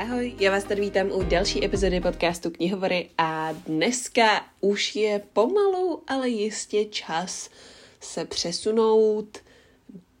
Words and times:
Ahoj, 0.00 0.34
já 0.38 0.50
vás 0.50 0.64
tady 0.64 0.80
vítám 0.80 1.10
u 1.12 1.22
další 1.22 1.64
epizody 1.64 2.00
podcastu 2.00 2.50
Knihovory 2.50 3.08
a 3.18 3.52
dneska 3.52 4.44
už 4.60 4.96
je 4.96 5.22
pomalu, 5.32 6.02
ale 6.06 6.28
jistě 6.28 6.84
čas 6.84 7.50
se 8.00 8.24
přesunout 8.24 9.38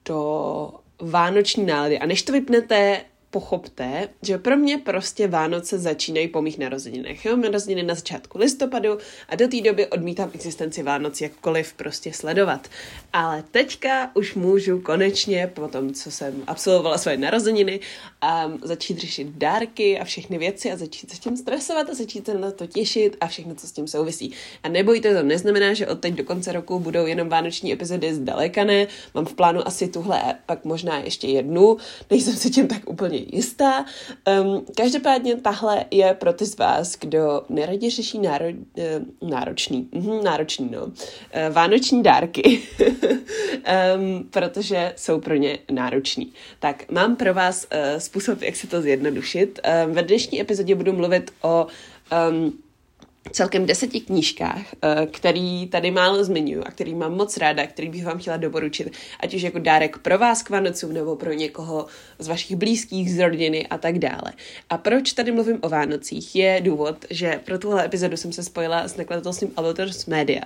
do 0.04 0.70
vánoční 1.00 1.66
nálady. 1.66 1.98
A 1.98 2.06
než 2.06 2.22
to 2.22 2.32
vypnete, 2.32 3.04
pochopte, 3.36 4.08
že 4.22 4.38
pro 4.38 4.56
mě 4.56 4.78
prostě 4.78 5.28
Vánoce 5.28 5.78
začínají 5.78 6.28
po 6.28 6.42
mých 6.42 6.58
narozeninách. 6.58 7.24
Jo? 7.24 7.36
Narozeniny 7.36 7.82
na 7.82 7.94
začátku 7.94 8.38
listopadu 8.38 8.98
a 9.28 9.36
do 9.36 9.48
té 9.48 9.60
doby 9.60 9.86
odmítám 9.86 10.30
existenci 10.34 10.82
Vánoc 10.82 11.20
jakkoliv 11.20 11.72
prostě 11.72 12.12
sledovat. 12.12 12.68
Ale 13.12 13.44
teďka 13.50 14.10
už 14.14 14.34
můžu 14.34 14.80
konečně, 14.80 15.50
po 15.54 15.68
tom, 15.68 15.94
co 15.94 16.10
jsem 16.10 16.42
absolvovala 16.46 16.98
svoje 16.98 17.16
narozeniny, 17.16 17.80
um, 18.46 18.60
začít 18.62 18.98
řešit 18.98 19.28
dárky 19.28 19.98
a 19.98 20.04
všechny 20.04 20.38
věci 20.38 20.72
a 20.72 20.76
začít 20.76 21.10
se 21.10 21.16
tím 21.16 21.36
stresovat 21.36 21.90
a 21.90 21.94
začít 21.94 22.26
se 22.26 22.34
na 22.34 22.50
to 22.50 22.66
těšit 22.66 23.16
a 23.20 23.26
všechno, 23.26 23.54
co 23.54 23.66
s 23.66 23.72
tím 23.72 23.88
souvisí. 23.88 24.32
A 24.62 24.68
nebojte, 24.68 25.14
to 25.14 25.22
neznamená, 25.22 25.74
že 25.74 25.86
od 25.86 26.00
teď 26.00 26.14
do 26.14 26.24
konce 26.24 26.52
roku 26.52 26.78
budou 26.78 27.06
jenom 27.06 27.28
vánoční 27.28 27.72
epizody 27.72 28.14
zdaleka 28.14 28.64
ne. 28.64 28.86
Mám 29.14 29.24
v 29.24 29.34
plánu 29.34 29.68
asi 29.68 29.88
tuhle, 29.88 30.22
pak 30.46 30.64
možná 30.64 30.98
ještě 30.98 31.26
jednu. 31.26 31.76
Nejsem 32.10 32.36
si 32.36 32.50
tím 32.50 32.68
tak 32.68 32.90
úplně 32.90 33.25
jistá. 33.32 33.84
Um, 34.42 34.64
každopádně 34.76 35.36
tahle 35.36 35.84
je 35.90 36.14
pro 36.14 36.32
ty 36.32 36.44
z 36.44 36.58
vás, 36.58 36.96
kdo 37.00 37.42
neradě 37.48 37.90
řeší 37.90 38.18
náro, 38.18 38.44
uh, 38.48 39.30
náročný, 39.30 39.88
uh, 39.92 40.24
náročný, 40.24 40.68
no, 40.72 40.84
uh, 40.84 40.92
vánoční 41.50 42.02
dárky, 42.02 42.62
um, 43.96 44.28
protože 44.30 44.92
jsou 44.96 45.20
pro 45.20 45.34
ně 45.34 45.58
nároční. 45.70 46.32
Tak 46.58 46.90
mám 46.90 47.16
pro 47.16 47.34
vás 47.34 47.66
uh, 47.72 47.98
způsob, 47.98 48.42
jak 48.42 48.56
se 48.56 48.66
to 48.66 48.82
zjednodušit. 48.82 49.60
Um, 49.86 49.92
ve 49.92 50.02
dnešní 50.02 50.40
epizodě 50.40 50.74
budu 50.74 50.92
mluvit 50.92 51.30
o 51.42 51.66
um, 52.30 52.58
celkem 53.32 53.66
deseti 53.66 54.00
knížkách, 54.00 54.62
eh, 54.82 55.06
který 55.06 55.66
tady 55.66 55.90
málo 55.90 56.24
zmiňuji 56.24 56.64
a 56.64 56.70
který 56.70 56.94
mám 56.94 57.16
moc 57.16 57.36
ráda, 57.36 57.66
který 57.66 57.88
bych 57.88 58.04
vám 58.04 58.18
chtěla 58.18 58.36
doporučit, 58.36 58.92
ať 59.20 59.34
už 59.34 59.42
jako 59.42 59.58
dárek 59.58 59.98
pro 59.98 60.18
vás 60.18 60.42
k 60.42 60.50
Vánocům 60.50 60.92
nebo 60.92 61.16
pro 61.16 61.32
někoho 61.32 61.86
z 62.18 62.28
vašich 62.28 62.56
blízkých, 62.56 63.12
z 63.12 63.18
rodiny 63.18 63.66
a 63.66 63.78
tak 63.78 63.98
dále. 63.98 64.32
A 64.70 64.78
proč 64.78 65.12
tady 65.12 65.32
mluvím 65.32 65.58
o 65.62 65.68
Vánocích, 65.68 66.36
je 66.36 66.60
důvod, 66.60 66.96
že 67.10 67.40
pro 67.44 67.58
tuhle 67.58 67.84
epizodu 67.84 68.16
jsem 68.16 68.32
se 68.32 68.42
spojila 68.42 68.88
s 68.88 68.96
nakladatelstvím 68.96 69.52
Albatros 69.56 70.06
Media, 70.06 70.42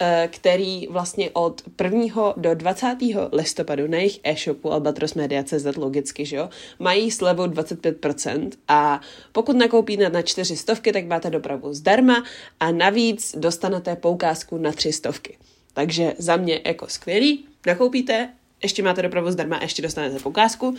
eh, 0.00 0.28
který 0.32 0.86
vlastně 0.86 1.30
od 1.32 1.62
1. 1.76 2.34
do 2.36 2.54
20. 2.54 3.28
listopadu 3.32 3.86
na 3.86 3.98
jejich 3.98 4.20
e-shopu 4.24 4.72
albatrosmedia.cz 4.72 5.76
logicky, 5.76 6.26
že 6.26 6.36
jo, 6.36 6.48
mají 6.78 7.10
slevu 7.10 7.46
25% 7.46 8.50
a 8.68 9.00
pokud 9.32 9.56
nakoupíte 9.56 10.10
na 10.10 10.22
čtyři 10.22 10.56
stovky, 10.56 10.92
tak 10.92 11.04
máte 11.04 11.30
dopravu 11.30 11.74
zdarma 11.74 12.23
a 12.60 12.72
navíc 12.72 13.36
dostanete 13.38 13.96
poukázku 13.96 14.58
na 14.58 14.72
tři 14.72 14.92
stovky. 14.92 15.38
Takže 15.72 16.14
za 16.18 16.36
mě 16.36 16.60
jako 16.64 16.88
skvělý, 16.88 17.44
nakoupíte, 17.66 18.28
ještě 18.62 18.82
máte 18.82 19.02
dopravu 19.02 19.30
zdarma, 19.30 19.58
ještě 19.62 19.82
dostanete 19.82 20.18
poukázku. 20.18 20.66
Um, 20.66 20.76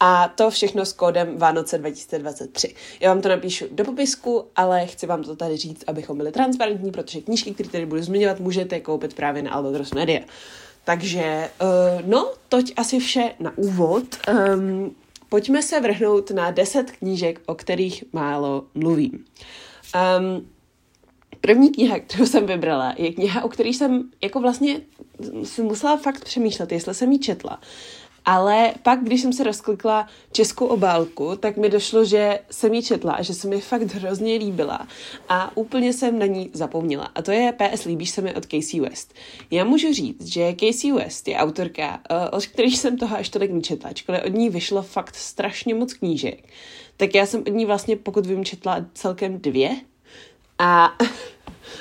a 0.00 0.28
to 0.28 0.50
všechno 0.50 0.86
s 0.86 0.92
kódem 0.92 1.38
Vánoce 1.38 1.78
2023. 1.78 2.74
Já 3.00 3.14
vám 3.14 3.22
to 3.22 3.28
napíšu 3.28 3.66
do 3.70 3.84
popisku, 3.84 4.44
ale 4.56 4.86
chci 4.86 5.06
vám 5.06 5.22
to 5.22 5.36
tady 5.36 5.56
říct, 5.56 5.84
abychom 5.86 6.16
byli 6.16 6.32
transparentní, 6.32 6.90
protože 6.90 7.20
knížky, 7.20 7.54
které 7.54 7.68
tady 7.68 7.86
budu 7.86 8.02
zmiňovat, 8.02 8.40
můžete 8.40 8.80
koupit 8.80 9.14
právě 9.14 9.42
na 9.42 9.50
Albatros 9.50 9.92
Media. 9.92 10.20
Takže, 10.84 11.50
uh, 11.60 12.08
no, 12.08 12.32
toť 12.48 12.72
asi 12.76 12.98
vše 12.98 13.30
na 13.40 13.58
úvod. 13.58 14.04
Um, 14.54 14.94
pojďme 15.28 15.62
se 15.62 15.80
vrhnout 15.80 16.30
na 16.30 16.50
10 16.50 16.90
knížek, 16.90 17.40
o 17.46 17.54
kterých 17.54 18.04
málo 18.12 18.64
mluvím. 18.74 19.24
Um, 19.94 20.48
první 21.40 21.70
kniha, 21.70 21.98
kterou 21.98 22.26
jsem 22.26 22.46
vybrala, 22.46 22.94
je 22.96 23.12
kniha, 23.12 23.44
o 23.44 23.48
které 23.48 23.68
jsem 23.68 24.10
jako 24.22 24.40
vlastně 24.40 24.80
si 25.44 25.62
musela 25.62 25.96
fakt 25.96 26.24
přemýšlet, 26.24 26.72
jestli 26.72 26.94
jsem 26.94 27.12
ji 27.12 27.18
četla. 27.18 27.60
Ale 28.24 28.74
pak, 28.82 29.04
když 29.04 29.20
jsem 29.20 29.32
se 29.32 29.44
rozklikla 29.44 30.06
českou 30.32 30.66
obálku, 30.66 31.36
tak 31.36 31.56
mi 31.56 31.68
došlo, 31.68 32.04
že 32.04 32.38
jsem 32.50 32.74
ji 32.74 32.82
četla 32.82 33.12
a 33.12 33.22
že 33.22 33.34
se 33.34 33.48
mi 33.48 33.60
fakt 33.60 33.82
hrozně 33.82 34.34
líbila. 34.34 34.88
A 35.28 35.56
úplně 35.56 35.92
jsem 35.92 36.18
na 36.18 36.26
ní 36.26 36.50
zapomněla. 36.52 37.10
A 37.14 37.22
to 37.22 37.30
je 37.30 37.52
PS 37.52 37.84
Líbíš 37.84 38.10
se 38.10 38.22
mi 38.22 38.34
od 38.34 38.46
Casey 38.46 38.80
West. 38.80 39.14
Já 39.50 39.64
můžu 39.64 39.92
říct, 39.92 40.26
že 40.26 40.54
Casey 40.60 40.92
West 40.92 41.28
je 41.28 41.36
autorka, 41.36 42.00
eh, 42.10 42.30
od 42.30 42.46
kterých 42.46 42.78
jsem 42.78 42.98
toho 42.98 43.16
až 43.16 43.28
tolik 43.28 43.50
nečetla, 43.50 43.90
ačkoliv 43.90 44.22
od 44.24 44.32
ní 44.32 44.50
vyšlo 44.50 44.82
fakt 44.82 45.16
strašně 45.16 45.74
moc 45.74 45.92
knížek. 45.92 46.44
Tak 46.96 47.14
já 47.14 47.26
jsem 47.26 47.40
od 47.40 47.48
ní 47.48 47.66
vlastně, 47.66 47.96
pokud 47.96 48.26
vím, 48.26 48.44
četla 48.44 48.86
celkem 48.94 49.38
dvě. 49.38 49.76
A 50.58 50.96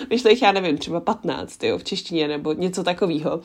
vyšlo 0.10 0.32
já 0.42 0.52
nevím, 0.52 0.78
třeba 0.78 1.00
15, 1.00 1.64
jo, 1.64 1.78
v 1.78 1.84
češtině 1.84 2.28
nebo 2.28 2.54
něco 2.54 2.84
takového. 2.84 3.42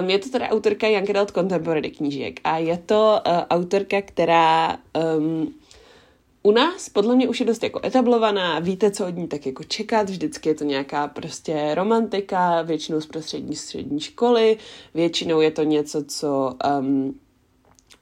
Um, 0.00 0.10
je 0.10 0.18
to 0.18 0.28
teda 0.28 0.48
autorka 0.48 0.88
Young 0.88 1.10
Adult 1.10 1.30
Contemporary 1.30 1.90
knížek 1.90 2.40
a 2.44 2.58
je 2.58 2.78
to 2.78 3.20
uh, 3.26 3.32
autorka, 3.50 4.02
která 4.02 4.78
um, 5.18 5.54
u 6.42 6.50
nás 6.50 6.88
podle 6.88 7.16
mě 7.16 7.28
už 7.28 7.40
je 7.40 7.46
dost 7.46 7.62
jako 7.62 7.80
etablovaná, 7.84 8.58
víte, 8.58 8.90
co 8.90 9.06
od 9.06 9.16
ní 9.16 9.28
tak 9.28 9.46
jako 9.46 9.64
čekat, 9.64 10.10
vždycky 10.10 10.48
je 10.48 10.54
to 10.54 10.64
nějaká 10.64 11.08
prostě 11.08 11.74
romantika, 11.74 12.62
většinou 12.62 13.00
z 13.00 13.06
prostřední 13.06 13.56
střední 13.56 14.00
školy, 14.00 14.58
většinou 14.94 15.40
je 15.40 15.50
to 15.50 15.62
něco, 15.62 16.04
co 16.04 16.54
um, 16.78 17.20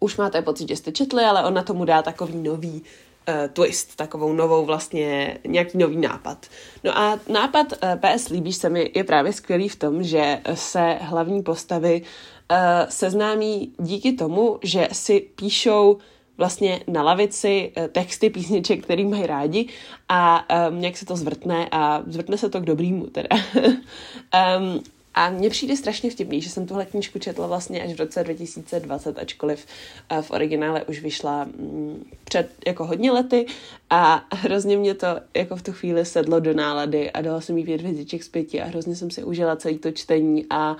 už 0.01 0.17
máte 0.17 0.43
pocit, 0.43 0.69
že 0.69 0.77
jste 0.77 0.93
četli, 0.93 1.25
ale 1.25 1.45
ona 1.45 1.63
tomu 1.63 1.85
dá 1.85 2.03
takový 2.03 2.37
nový 2.37 2.83
uh, 3.29 3.35
twist, 3.53 3.97
takovou 3.97 4.33
novou 4.33 4.65
vlastně, 4.65 5.39
nějaký 5.47 5.79
nový 5.79 5.97
nápad. 5.97 6.47
No 6.85 6.99
a 6.99 7.19
nápad 7.29 7.73
uh, 7.73 7.79
eh, 7.83 8.17
PS 8.17 8.29
Líbíš 8.29 8.57
se 8.57 8.69
mi 8.69 8.91
je 8.95 9.05
právě 9.05 9.33
skvělý 9.33 9.69
v 9.69 9.77
tom, 9.77 10.03
že 10.03 10.41
se 10.55 10.99
hlavní 11.01 11.43
postavy 11.43 12.03
uh, 12.03 12.57
seznámí 12.89 13.73
díky 13.79 14.13
tomu, 14.13 14.59
že 14.63 14.89
si 14.93 15.21
píšou 15.21 15.99
vlastně 16.39 16.81
na 16.87 17.03
lavici 17.03 17.73
texty 17.93 18.31
písniček, 18.31 18.83
který 18.83 19.05
mají 19.05 19.27
rádi 19.27 19.69
a 20.09 20.47
um, 20.71 20.85
jak 20.85 20.97
se 20.97 21.07
to 21.07 21.17
zvrtne 21.17 21.69
a 21.73 22.03
zvrtne 22.07 22.39
se 22.39 22.49
to 22.49 22.61
k 22.61 22.65
dobrýmu 22.65 23.07
teda. 23.07 23.37
um, 24.59 24.83
A 25.19 25.31
mně 25.31 25.51
přijde 25.51 25.77
strašně 25.77 26.11
vtipný, 26.11 26.41
že 26.41 26.51
jsem 26.51 26.67
tuhle 26.67 26.87
knížku 26.87 27.19
četla 27.19 27.47
vlastně 27.47 27.83
až 27.83 27.93
v 27.93 27.99
roce 27.99 28.25
2020, 28.25 29.19
ačkoliv 29.19 29.67
eh, 30.11 30.23
v 30.23 30.31
originále 30.31 30.85
už 30.85 31.01
vyšla 31.01 31.45
mm, 31.45 32.05
před 32.25 32.51
jako 32.67 32.87
hodně 32.87 33.13
lety. 33.13 33.47
A 33.91 34.25
hrozně 34.35 34.77
mě 34.77 34.95
to 34.95 35.07
jako 35.37 35.57
v 35.57 35.63
tu 35.63 35.73
chvíli 35.73 36.05
sedlo 36.05 36.41
do 36.41 36.55
nálady 36.55 37.11
a 37.11 37.21
dala 37.21 37.41
jsem 37.41 37.59
jí 37.59 37.65
pět 37.65 37.81
hvězdiček 37.81 38.23
z 38.23 38.29
pěti 38.29 38.63
a 38.63 38.65
hrozně 38.65 38.97
jsem 38.97 39.11
si 39.11 39.25
užila 39.25 39.57
celý 39.57 39.79
to 39.79 39.91
čtení. 39.91 40.47
A 40.51 40.77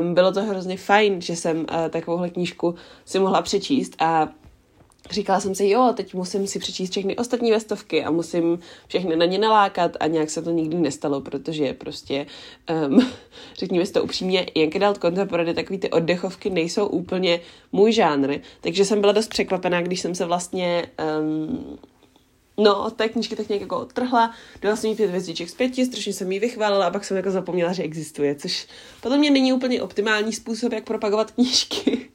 um, 0.00 0.14
bylo 0.14 0.32
to 0.32 0.42
hrozně 0.42 0.76
fajn, 0.76 1.20
že 1.20 1.36
jsem 1.36 1.58
uh, 1.58 1.64
takovouhle 1.90 2.30
knížku 2.30 2.74
si 3.04 3.18
mohla 3.18 3.42
přečíst 3.42 3.94
a 3.98 4.28
říkala 5.10 5.40
jsem 5.40 5.54
si, 5.54 5.68
jo, 5.68 5.92
teď 5.96 6.14
musím 6.14 6.46
si 6.46 6.58
přečíst 6.58 6.90
všechny 6.90 7.16
ostatní 7.16 7.50
vestovky 7.50 8.04
a 8.04 8.10
musím 8.10 8.58
všechny 8.86 9.16
na 9.16 9.24
ně 9.24 9.38
nalákat 9.38 9.96
a 10.00 10.06
nějak 10.06 10.30
se 10.30 10.42
to 10.42 10.50
nikdy 10.50 10.76
nestalo, 10.76 11.20
protože 11.20 11.72
prostě, 11.72 12.26
um, 12.88 13.10
řekněme 13.58 13.86
si 13.86 13.92
to 13.92 14.04
upřímně, 14.04 14.46
Young 14.54 14.76
Adult 14.76 14.98
Contemporary, 14.98 15.54
takový 15.54 15.78
ty 15.78 15.90
oddechovky 15.90 16.50
nejsou 16.50 16.86
úplně 16.86 17.40
můj 17.72 17.92
žánr, 17.92 18.38
takže 18.60 18.84
jsem 18.84 19.00
byla 19.00 19.12
dost 19.12 19.28
překvapená, 19.28 19.82
když 19.82 20.00
jsem 20.00 20.14
se 20.14 20.24
vlastně 20.24 20.86
um, 21.20 21.78
No, 22.58 22.84
od 22.84 22.92
té 22.92 23.08
knížky 23.08 23.36
tak 23.36 23.48
nějak 23.48 23.60
jako 23.60 23.78
odtrhla, 23.78 24.34
dala 24.62 24.76
jsem 24.76 24.90
jí 24.90 24.96
pět 24.96 25.08
hvězdiček 25.08 25.48
z 25.48 25.54
pěti, 25.54 25.86
strašně 25.86 26.12
jsem 26.12 26.32
jí 26.32 26.38
vychválila 26.38 26.86
a 26.86 26.90
pak 26.90 27.04
jsem 27.04 27.16
jako 27.16 27.30
zapomněla, 27.30 27.72
že 27.72 27.82
existuje, 27.82 28.34
což 28.34 28.66
podle 29.00 29.18
mě 29.18 29.30
není 29.30 29.52
úplně 29.52 29.82
optimální 29.82 30.32
způsob, 30.32 30.72
jak 30.72 30.84
propagovat 30.84 31.30
knížky. 31.30 32.11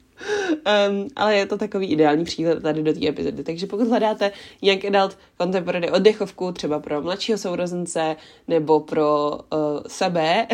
Um, 0.90 1.08
ale 1.16 1.36
je 1.36 1.46
to 1.46 1.58
takový 1.58 1.86
ideální 1.86 2.24
příklad 2.24 2.62
tady 2.62 2.82
do 2.82 2.92
té 2.92 3.08
epizody. 3.08 3.44
Takže 3.44 3.66
pokud 3.66 3.88
hledáte 3.88 4.32
Young 4.62 4.84
Adult 4.84 5.18
Contemporary 5.40 5.90
oddechovku, 5.90 6.52
třeba 6.52 6.78
pro 6.78 7.02
mladšího 7.02 7.38
sourozence 7.38 8.16
nebo 8.48 8.80
pro 8.80 9.30
uh, 9.30 9.58
sebe, 9.86 10.46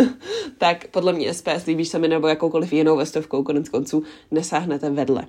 tak 0.58 0.88
podle 0.88 1.12
mě 1.12 1.34
SPS 1.34 1.66
líbíš 1.66 1.88
se 1.88 1.98
mi 1.98 2.08
nebo 2.08 2.28
jakoukoliv 2.28 2.72
jinou 2.72 2.96
vestovkou 2.96 3.42
konec 3.42 3.68
konců 3.68 4.02
nesáhnete 4.30 4.90
vedle. 4.90 5.26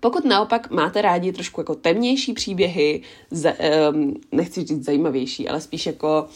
Pokud 0.00 0.24
naopak 0.24 0.70
máte 0.70 1.02
rádi 1.02 1.32
trošku 1.32 1.60
jako 1.60 1.74
temnější 1.74 2.32
příběhy, 2.32 3.02
z, 3.30 3.54
um, 3.92 4.14
nechci 4.32 4.64
říct 4.64 4.84
zajímavější, 4.84 5.48
ale 5.48 5.60
spíš 5.60 5.86
jako 5.86 6.28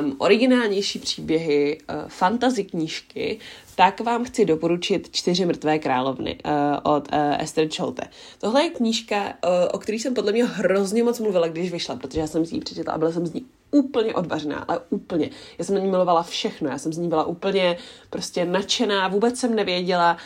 um, 0.00 0.16
originálnější 0.18 0.98
příběhy, 0.98 1.78
uh, 1.88 2.08
fantasy 2.08 2.64
knížky, 2.64 3.38
tak 3.76 4.00
vám 4.00 4.24
chci 4.24 4.44
doporučit 4.44 5.08
Čtyři 5.12 5.46
mrtvé 5.46 5.78
královny 5.78 6.38
uh, 6.44 6.52
od 6.94 7.12
uh, 7.12 7.18
Esther 7.38 7.68
Cholte. 7.76 8.02
Tohle 8.40 8.62
je 8.62 8.70
knížka, 8.70 9.24
uh, 9.24 9.30
o 9.72 9.78
které 9.78 9.98
jsem 9.98 10.14
podle 10.14 10.32
mě 10.32 10.44
hrozně 10.44 11.04
moc 11.04 11.20
mluvila, 11.20 11.48
když 11.48 11.72
vyšla, 11.72 11.96
protože 11.96 12.20
já 12.20 12.26
jsem 12.26 12.46
si 12.46 12.54
ji 12.54 12.60
přečetla 12.60 12.92
a 12.92 12.98
byla 12.98 13.12
jsem 13.12 13.26
z 13.26 13.34
ní 13.34 13.46
úplně 13.70 14.14
odvařená, 14.14 14.64
ale 14.68 14.80
úplně. 14.90 15.30
Já 15.58 15.64
jsem 15.64 15.74
na 15.74 15.80
ní 15.80 15.90
milovala 15.90 16.22
všechno, 16.22 16.70
já 16.70 16.78
jsem 16.78 16.92
z 16.92 16.98
ní 16.98 17.08
byla 17.08 17.24
úplně 17.24 17.76
prostě 18.10 18.44
nadšená, 18.44 19.08
vůbec 19.08 19.38
jsem 19.38 19.54
nevěděla, 19.54 20.16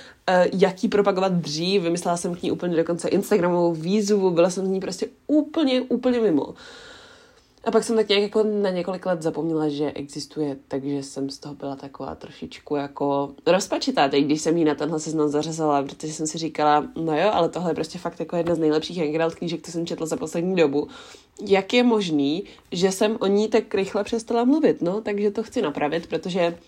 jak 0.52 0.82
ji 0.82 0.88
propagovat 0.88 1.32
dřív, 1.32 1.82
vymyslela 1.82 2.16
jsem 2.16 2.34
k 2.34 2.42
ní 2.42 2.50
úplně 2.50 2.76
dokonce 2.76 3.08
Instagramovou 3.08 3.72
výzvu, 3.72 4.30
byla 4.30 4.50
jsem 4.50 4.66
z 4.66 4.68
ní 4.68 4.80
prostě 4.80 5.06
úplně, 5.26 5.80
úplně 5.80 6.20
mimo. 6.20 6.54
A 7.64 7.70
pak 7.70 7.84
jsem 7.84 7.96
tak 7.96 8.08
nějak 8.08 8.22
jako 8.22 8.42
na 8.42 8.70
několik 8.70 9.06
let 9.06 9.22
zapomněla, 9.22 9.68
že 9.68 9.92
existuje, 9.92 10.56
takže 10.68 11.02
jsem 11.02 11.30
z 11.30 11.38
toho 11.38 11.54
byla 11.54 11.76
taková 11.76 12.14
trošičku 12.14 12.76
jako 12.76 13.30
rozpačitá, 13.46 14.08
teď 14.08 14.24
když 14.24 14.40
jsem 14.40 14.56
jí 14.56 14.64
na 14.64 14.74
tenhle 14.74 15.00
seznam 15.00 15.28
zařazala, 15.28 15.82
protože 15.82 16.12
jsem 16.12 16.26
si 16.26 16.38
říkala, 16.38 16.86
no 16.96 17.20
jo, 17.20 17.30
ale 17.32 17.48
tohle 17.48 17.70
je 17.70 17.74
prostě 17.74 17.98
fakt 17.98 18.20
jako 18.20 18.36
jedna 18.36 18.54
z 18.54 18.58
nejlepších 18.58 18.98
Engeralt 18.98 19.34
knížek, 19.34 19.66
co 19.66 19.72
jsem 19.72 19.86
četla 19.86 20.06
za 20.06 20.16
poslední 20.16 20.56
dobu. 20.56 20.88
Jak 21.46 21.72
je 21.72 21.82
možný, 21.82 22.44
že 22.72 22.92
jsem 22.92 23.16
o 23.20 23.26
ní 23.26 23.48
tak 23.48 23.74
rychle 23.74 24.04
přestala 24.04 24.44
mluvit? 24.44 24.82
No, 24.82 25.00
takže 25.00 25.30
to 25.30 25.42
chci 25.42 25.62
napravit, 25.62 26.06
protože 26.06 26.58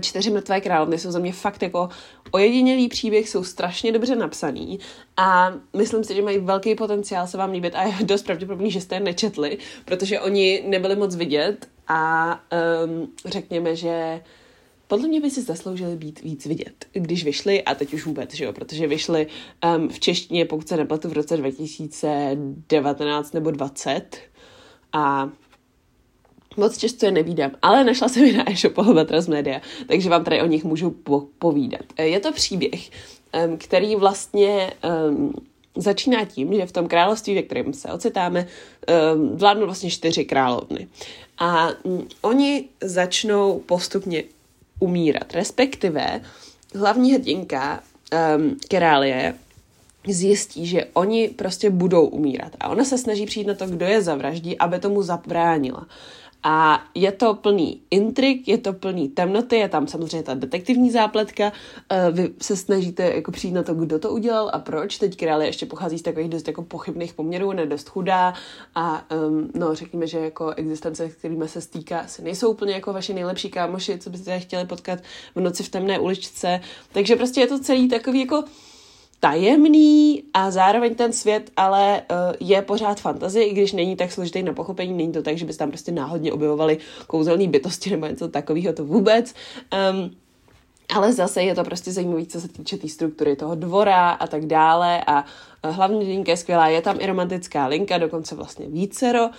Čtyři 0.00 0.30
mrtvé 0.30 0.60
královny 0.60 0.98
jsou 0.98 1.10
za 1.10 1.18
mě 1.18 1.32
fakt 1.32 1.62
jako 1.62 1.88
ojedinělý 2.30 2.88
příběh, 2.88 3.28
jsou 3.28 3.44
strašně 3.44 3.92
dobře 3.92 4.16
napsaný 4.16 4.78
a 5.16 5.52
myslím 5.76 6.04
si, 6.04 6.14
že 6.14 6.22
mají 6.22 6.38
velký 6.38 6.74
potenciál 6.74 7.26
se 7.26 7.38
vám 7.38 7.50
líbit 7.50 7.74
a 7.74 7.82
je 7.82 7.94
dost 8.04 8.22
pravděpodobný, 8.22 8.70
že 8.70 8.80
jste 8.80 8.96
je 8.96 9.00
nečetli, 9.00 9.58
protože 9.84 10.20
oni 10.20 10.64
nebyli 10.66 10.96
moc 10.96 11.16
vidět 11.16 11.68
a 11.88 12.32
um, 12.84 13.08
řekněme, 13.24 13.76
že 13.76 14.20
podle 14.88 15.08
mě 15.08 15.20
by 15.20 15.30
si 15.30 15.42
zasloužili 15.42 15.96
být 15.96 16.22
víc 16.22 16.46
vidět, 16.46 16.86
když 16.92 17.24
vyšli, 17.24 17.62
a 17.62 17.74
teď 17.74 17.94
už 17.94 18.06
vůbec, 18.06 18.34
že 18.34 18.44
jo, 18.44 18.52
protože 18.52 18.86
vyšli 18.86 19.26
um, 19.76 19.88
v 19.88 20.00
češtině, 20.00 20.44
pokud 20.44 20.68
se 20.68 20.76
nepletu, 20.76 21.08
v 21.08 21.12
roce 21.12 21.36
2019 21.36 23.32
nebo 23.32 23.50
20 23.50 24.18
a 24.92 25.30
moc 26.58 26.78
často 26.78 27.06
je 27.06 27.12
nevídám, 27.12 27.50
ale 27.62 27.84
našla 27.84 28.08
jsem 28.08 28.24
je 28.24 28.32
na 28.32 28.50
e-shopu 28.50 28.80
Albatros 28.80 29.28
Media, 29.28 29.60
takže 29.86 30.10
vám 30.10 30.24
tady 30.24 30.42
o 30.42 30.46
nich 30.46 30.64
můžu 30.64 30.90
po- 30.90 31.26
povídat. 31.38 31.82
E, 31.96 32.06
je 32.06 32.20
to 32.20 32.32
příběh, 32.32 32.90
který 33.58 33.96
vlastně 33.96 34.72
začíná 35.76 36.24
tím, 36.24 36.54
že 36.54 36.66
v 36.66 36.72
tom 36.72 36.88
království, 36.88 37.34
ve 37.34 37.42
kterém 37.42 37.72
se 37.72 37.92
ocitáme, 37.92 38.46
vládnou 39.34 39.64
vlastně 39.64 39.90
čtyři 39.90 40.24
královny. 40.24 40.88
A 41.38 41.68
um, 41.82 42.08
oni 42.20 42.68
začnou 42.80 43.58
postupně 43.66 44.24
umírat, 44.80 45.34
respektive 45.34 46.20
hlavní 46.74 47.12
hrdinka 47.12 47.82
um, 48.36 48.56
Kerálie 48.68 49.34
zjistí, 50.08 50.66
že 50.66 50.84
oni 50.92 51.28
prostě 51.28 51.70
budou 51.70 52.06
umírat. 52.06 52.52
A 52.60 52.68
ona 52.68 52.84
se 52.84 52.98
snaží 52.98 53.26
přijít 53.26 53.46
na 53.46 53.54
to, 53.54 53.66
kdo 53.66 53.86
je 53.86 54.02
zavraždí, 54.02 54.58
aby 54.58 54.78
tomu 54.78 55.02
zabránila. 55.02 55.86
A 56.42 56.84
je 56.94 57.12
to 57.12 57.34
plný 57.34 57.80
intrik, 57.90 58.48
je 58.48 58.58
to 58.58 58.72
plný 58.72 59.08
temnoty, 59.08 59.56
je 59.56 59.68
tam 59.68 59.86
samozřejmě 59.86 60.22
ta 60.22 60.34
detektivní 60.34 60.90
zápletka. 60.90 61.52
Eh, 61.90 62.10
vy 62.10 62.30
se 62.40 62.56
snažíte 62.56 63.02
jako 63.02 63.30
přijít 63.30 63.52
na 63.52 63.62
to, 63.62 63.74
kdo 63.74 63.98
to 63.98 64.10
udělal 64.10 64.50
a 64.52 64.58
proč. 64.58 64.98
Teď 64.98 65.16
Králi 65.16 65.46
ještě 65.46 65.66
pochází 65.66 65.98
z 65.98 66.02
takových 66.02 66.28
dost 66.28 66.48
jako 66.48 66.62
pochybných 66.62 67.14
poměrů, 67.14 67.52
ne 67.52 67.66
dost 67.66 67.88
chudá 67.88 68.34
a 68.74 69.04
um, 69.28 69.50
no 69.54 69.74
řekněme, 69.74 70.06
že 70.06 70.18
jako 70.18 70.50
existence, 70.50 71.08
s 71.08 71.14
kterými 71.14 71.48
se 71.48 71.60
stýká, 71.60 71.98
asi 71.98 72.22
nejsou 72.22 72.50
úplně 72.50 72.74
jako 72.74 72.92
vaši 72.92 73.14
nejlepší 73.14 73.50
kámoši, 73.50 73.98
co 73.98 74.10
byste 74.10 74.40
chtěli 74.40 74.66
potkat 74.66 74.98
v 75.34 75.40
noci 75.40 75.62
v 75.62 75.68
temné 75.68 75.98
uličce. 75.98 76.60
Takže 76.92 77.16
prostě 77.16 77.40
je 77.40 77.46
to 77.46 77.58
celý 77.58 77.88
takový 77.88 78.20
jako 78.20 78.44
tajemný 79.20 80.22
a 80.34 80.50
zároveň 80.50 80.94
ten 80.94 81.12
svět 81.12 81.50
ale 81.56 82.02
uh, 82.10 82.48
je 82.48 82.62
pořád 82.62 83.00
fantazie, 83.00 83.44
i 83.44 83.52
když 83.52 83.72
není 83.72 83.96
tak 83.96 84.12
složitý 84.12 84.42
na 84.42 84.52
pochopení, 84.52 84.92
není 84.92 85.12
to 85.12 85.22
tak, 85.22 85.38
že 85.38 85.44
byste 85.44 85.58
tam 85.58 85.70
prostě 85.70 85.92
náhodně 85.92 86.32
objevovali 86.32 86.78
kouzelné 87.06 87.48
bytosti 87.48 87.90
nebo 87.90 88.06
něco 88.06 88.28
takového, 88.28 88.72
to 88.72 88.84
vůbec. 88.84 89.34
Um, 89.92 90.10
ale 90.94 91.12
zase 91.12 91.42
je 91.42 91.54
to 91.54 91.64
prostě 91.64 91.92
zajímavé, 91.92 92.26
co 92.26 92.40
se 92.40 92.48
týče 92.48 92.76
té 92.76 92.82
tý 92.82 92.88
struktury 92.88 93.36
toho 93.36 93.54
dvora 93.54 94.10
a 94.10 94.26
tak 94.26 94.46
dále 94.46 95.04
a 95.06 95.24
uh, 95.64 95.70
hlavní 95.70 96.08
linka 96.08 96.32
je 96.32 96.36
skvělá, 96.36 96.68
je 96.68 96.82
tam 96.82 96.96
i 97.00 97.06
romantická 97.06 97.66
linka, 97.66 97.98
dokonce 97.98 98.34
vlastně 98.34 98.66
vícero. 98.68 99.24
Uh, 99.24 99.34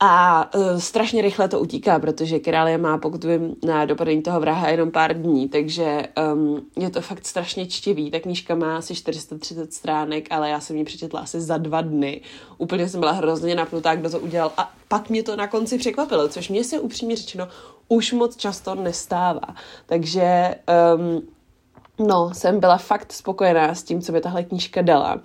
a 0.00 0.50
uh, 0.54 0.78
strašně 0.78 1.22
rychle 1.22 1.48
to 1.48 1.60
utíká, 1.60 1.98
protože 1.98 2.38
Králie 2.38 2.78
má, 2.78 2.98
pokud 2.98 3.24
vím, 3.24 3.56
na 3.64 3.84
dopadení 3.84 4.22
toho 4.22 4.40
vraha 4.40 4.68
jenom 4.68 4.90
pár 4.90 5.22
dní, 5.22 5.48
takže 5.48 6.02
um, 6.34 6.66
je 6.76 6.90
to 6.90 7.00
fakt 7.00 7.26
strašně 7.26 7.66
čtivý. 7.66 8.10
Ta 8.10 8.20
knížka 8.20 8.54
má 8.54 8.76
asi 8.76 8.94
430 8.94 9.72
stránek, 9.72 10.28
ale 10.30 10.50
já 10.50 10.60
jsem 10.60 10.76
ji 10.76 10.84
přečetla 10.84 11.20
asi 11.20 11.40
za 11.40 11.58
dva 11.58 11.80
dny. 11.80 12.20
Úplně 12.58 12.88
jsem 12.88 13.00
byla 13.00 13.12
hrozně 13.12 13.54
napnutá, 13.54 13.94
kdo 13.94 14.10
to 14.10 14.20
udělal. 14.20 14.52
A 14.56 14.72
pak 14.88 15.10
mě 15.10 15.22
to 15.22 15.36
na 15.36 15.46
konci 15.46 15.78
překvapilo, 15.78 16.28
což 16.28 16.48
mě 16.48 16.64
se 16.64 16.80
upřímně 16.80 17.16
řečeno 17.16 17.48
už 17.88 18.12
moc 18.12 18.36
často 18.36 18.74
nestává. 18.74 19.54
Takže 19.86 20.54
um, 20.96 21.22
No, 21.98 22.30
jsem 22.34 22.60
byla 22.60 22.78
fakt 22.78 23.12
spokojená 23.12 23.74
s 23.74 23.82
tím, 23.82 24.02
co 24.02 24.12
mi 24.12 24.20
tahle 24.20 24.44
knížka 24.44 24.82
dala. 24.82 25.20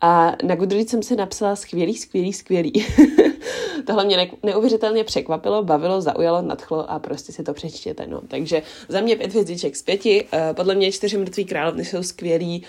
A 0.00 0.32
na 0.42 0.54
Goodreads 0.54 0.90
jsem 0.90 1.02
si 1.02 1.16
napsala 1.16 1.56
skvělý, 1.56 1.94
skvělý, 1.94 2.32
skvělý. 2.32 2.72
Tohle 3.86 4.04
mě 4.04 4.16
ne- 4.16 4.30
neuvěřitelně 4.42 5.04
překvapilo, 5.04 5.62
bavilo, 5.62 6.00
zaujalo, 6.00 6.42
nadchlo 6.42 6.90
a 6.90 6.98
prostě 6.98 7.32
si 7.32 7.42
to 7.42 7.54
přečtěte. 7.54 8.06
No. 8.06 8.20
Takže 8.28 8.62
za 8.88 9.00
mě 9.00 9.16
pět 9.16 9.30
hvězdiček 9.30 9.76
z 9.76 9.82
pěti. 9.82 10.24
Uh, 10.24 10.38
podle 10.56 10.74
mě 10.74 10.92
čtyři 10.92 11.18
mrtví 11.18 11.44
královny 11.44 11.84
jsou 11.84 12.02
skvělí. 12.02 12.62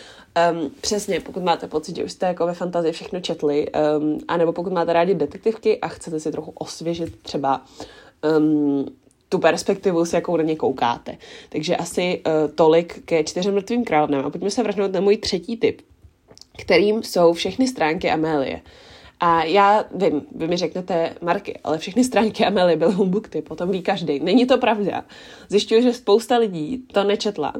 Um, 0.51 0.71
přesně, 0.81 1.19
pokud 1.19 1.43
máte 1.43 1.67
pocit, 1.67 1.95
že 1.95 2.03
už 2.03 2.11
jste 2.11 2.25
jako 2.25 2.45
ve 2.45 2.53
fantazii 2.53 2.91
všechno 2.91 3.19
četli, 3.19 3.67
um, 3.97 4.19
anebo 4.27 4.53
pokud 4.53 4.73
máte 4.73 4.93
rádi 4.93 5.13
detektivky 5.13 5.79
a 5.79 5.87
chcete 5.87 6.19
si 6.19 6.31
trochu 6.31 6.51
osvěžit 6.51 7.15
třeba 7.21 7.65
um, 8.37 8.85
tu 9.35 9.39
perspektivu, 9.39 10.05
s 10.05 10.13
jakou 10.13 10.37
na 10.37 10.43
ně 10.43 10.55
koukáte. 10.55 11.17
Takže 11.49 11.75
asi 11.75 12.21
uh, 12.25 12.51
tolik 12.55 13.05
ke 13.05 13.23
čtyřem 13.23 13.53
mrtvým 13.53 13.83
královnám. 13.83 14.25
A 14.25 14.29
pojďme 14.29 14.49
se 14.49 14.63
vrhnout 14.63 14.91
na 14.91 15.01
můj 15.01 15.17
třetí 15.17 15.57
tip, 15.57 15.81
kterým 16.57 17.03
jsou 17.03 17.33
všechny 17.33 17.67
stránky 17.67 18.11
Amélie. 18.11 18.61
A 19.19 19.43
já 19.43 19.85
vím, 19.95 20.21
vy 20.35 20.47
mi 20.47 20.57
řeknete, 20.57 21.15
Marky, 21.21 21.59
ale 21.63 21.77
všechny 21.77 22.03
stránky 22.03 22.45
Amélie 22.45 22.77
byly 22.77 22.93
humbug 22.93 23.27
typ, 23.27 23.51
o 23.51 23.55
tom 23.55 23.71
ví 23.71 23.81
každý. 23.81 24.19
Není 24.19 24.45
to 24.45 24.57
pravda. 24.57 25.03
Zjišťuju, 25.49 25.81
že 25.81 25.93
spousta 25.93 26.37
lidí 26.37 26.83
to 26.93 27.03
nečetla 27.03 27.53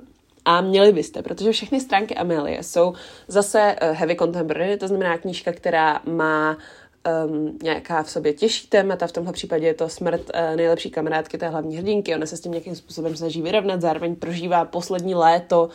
a 0.46 0.62
měli 0.62 0.94
byste, 0.94 1.22
protože 1.22 1.52
všechny 1.52 1.80
stránky 1.80 2.16
Amélie 2.16 2.64
jsou 2.64 2.94
zase 3.28 3.76
uh, 3.82 3.98
heavy 3.98 4.16
contemporary, 4.16 4.78
to 4.78 4.88
znamená 4.88 5.18
knížka, 5.18 5.52
která 5.52 6.02
má 6.06 6.58
um, 7.06 7.58
nějaká 7.64 8.04
v 8.04 8.10
sobě 8.10 8.34
těžší 8.34 8.68
témata, 8.68 9.08
v 9.08 9.12
tomhle 9.12 9.34
případě 9.34 9.68
je 9.68 9.74
to 9.74 9.90
smrt 9.90 10.22
uh, 10.22 10.56
nejlepší 10.56 10.90
kamarádky 10.90 11.38
té 11.38 11.50
hlavní 11.50 11.78
hrdinky, 11.78 12.16
ona 12.16 12.26
se 12.26 12.38
s 12.38 12.42
tím 12.42 12.52
nějakým 12.52 12.76
způsobem 12.76 13.16
snaží 13.16 13.42
vyrovnat, 13.42 13.82
zároveň 13.82 14.16
prožívá 14.16 14.66
poslední 14.66 15.16
léto 15.16 15.70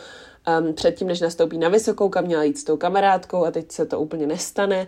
um, 0.59 0.73
předtím, 0.73 1.07
než 1.07 1.21
nastoupí 1.21 1.57
na 1.57 1.69
vysokou, 1.69 2.09
kam 2.09 2.25
měla 2.25 2.43
jít 2.43 2.57
s 2.57 2.63
tou 2.63 2.77
kamarádkou 2.77 3.45
a 3.45 3.51
teď 3.51 3.71
se 3.71 3.85
to 3.85 3.99
úplně 3.99 4.27
nestane. 4.27 4.87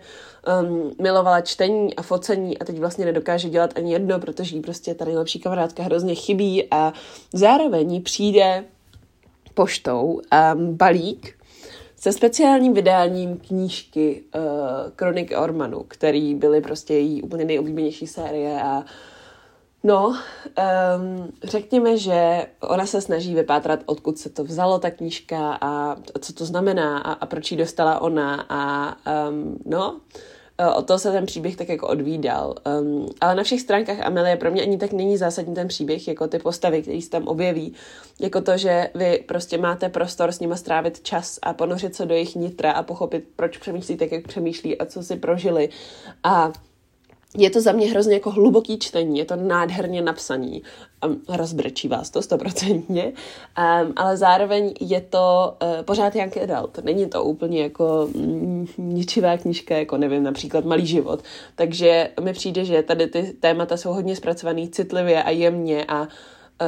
Um, 0.62 0.92
milovala 1.02 1.42
čtení 1.42 1.96
a 1.96 2.02
focení 2.02 2.60
a 2.60 2.66
teď 2.66 2.80
vlastně 2.80 3.06
nedokáže 3.06 3.50
dělat 3.50 3.74
ani 3.76 3.94
jedno, 3.94 4.20
protože 4.20 4.56
jí 4.56 4.62
prostě 4.62 4.96
ta 4.96 5.06
nejlepší 5.06 5.40
kamarádka 5.40 5.84
hrozně 5.84 6.16
chybí 6.16 6.68
a 6.72 6.94
zároveň 7.34 7.94
jí 7.94 8.00
přijde 8.00 8.64
poštou 9.54 10.22
um, 10.56 10.78
balík 10.78 11.43
se 12.04 12.12
speciálním 12.12 12.74
vydáním 12.74 13.38
knížky 13.38 14.24
uh, 14.36 14.42
Kronik 14.96 15.34
Ormanu, 15.38 15.86
který 15.88 16.36
byly 16.36 16.62
prostě 16.62 16.94
její 16.94 17.22
úplně 17.22 17.46
nejoblíbenější 17.46 18.08
série 18.08 18.62
a 18.62 18.84
No, 19.86 20.08
um, 20.08 20.16
řekněme, 21.44 21.98
že 21.98 22.48
ona 22.60 22.86
se 22.86 23.02
snaží 23.02 23.36
vypátrat, 23.36 23.80
odkud 23.86 24.18
se 24.18 24.30
to 24.30 24.44
vzalo, 24.44 24.80
ta 24.80 24.92
knížka 24.92 25.58
a 25.62 25.96
co 26.20 26.34
to 26.34 26.46
znamená 26.46 26.98
a, 26.98 27.12
a 27.12 27.26
proč 27.26 27.52
ji 27.52 27.58
dostala 27.58 28.00
ona 28.00 28.46
a 28.50 28.96
um, 29.30 29.60
no, 29.66 30.00
Eh, 30.06 30.33
o 30.72 30.82
to 30.82 31.00
se 31.00 31.12
ten 31.12 31.26
příběh 31.26 31.56
tak 31.56 31.70
jako 31.70 31.88
odvídal. 31.88 32.56
Um, 32.82 33.08
ale 33.22 33.36
na 33.36 33.44
všech 33.44 33.62
stránkách 33.62 34.00
Amelie 34.00 34.36
pro 34.36 34.52
mě 34.52 34.62
ani 34.62 34.78
tak 34.78 34.94
není 34.94 35.18
zásadní 35.18 35.56
ten 35.56 35.68
příběh, 35.68 36.08
jako 36.08 36.28
ty 36.28 36.40
postavy, 36.40 36.82
které 36.82 37.02
se 37.02 37.10
tam 37.10 37.28
objeví. 37.28 37.74
Jako 38.20 38.42
to, 38.42 38.58
že 38.58 38.90
vy 38.96 39.24
prostě 39.28 39.58
máte 39.58 39.90
prostor 39.90 40.32
s 40.32 40.40
nimi 40.40 40.58
strávit 40.58 41.02
čas 41.02 41.40
a 41.42 41.54
ponořit 41.54 41.96
se 41.96 42.06
do 42.06 42.14
jejich 42.14 42.36
nitra 42.36 42.72
a 42.72 42.84
pochopit, 42.84 43.28
proč 43.36 43.58
přemýšlí 43.58 43.98
tak, 43.98 44.12
jak 44.12 44.28
přemýšlí 44.28 44.78
a 44.78 44.86
co 44.86 45.04
si 45.04 45.16
prožili. 45.16 45.70
A 46.24 46.52
je 47.38 47.50
to 47.50 47.62
za 47.62 47.72
mě 47.72 47.88
hrozně 47.88 48.14
jako 48.14 48.32
hluboký 48.32 48.80
čtení, 48.80 49.20
je 49.20 49.26
to 49.26 49.36
nádherně 49.36 50.02
napsaný, 50.02 50.64
um, 51.06 51.22
rozbrečí 51.30 51.88
vás 51.88 52.10
to 52.10 52.22
stoprocentně, 52.22 53.04
um, 53.06 53.94
ale 53.96 54.18
zároveň 54.18 54.74
je 54.80 55.02
to 55.02 55.58
uh, 55.62 55.84
pořád 55.84 56.16
Young 56.16 56.38
Adult, 56.38 56.78
není 56.84 57.06
to 57.06 57.24
úplně 57.24 57.64
jako 57.64 58.10
mm, 58.16 58.68
ničivá 58.78 59.38
knížka, 59.38 59.78
jako 59.78 59.98
nevím, 59.98 60.24
například 60.24 60.66
Malý 60.66 60.86
život, 60.86 61.24
takže 61.56 62.10
mi 62.22 62.34
přijde, 62.34 62.66
že 62.66 62.84
tady 62.84 63.08
ty 63.08 63.34
témata 63.40 63.78
jsou 63.78 63.94
hodně 63.94 64.16
zpracovaný 64.16 64.70
citlivě 64.70 65.24
a 65.24 65.30
jemně 65.30 65.86
a 65.88 66.08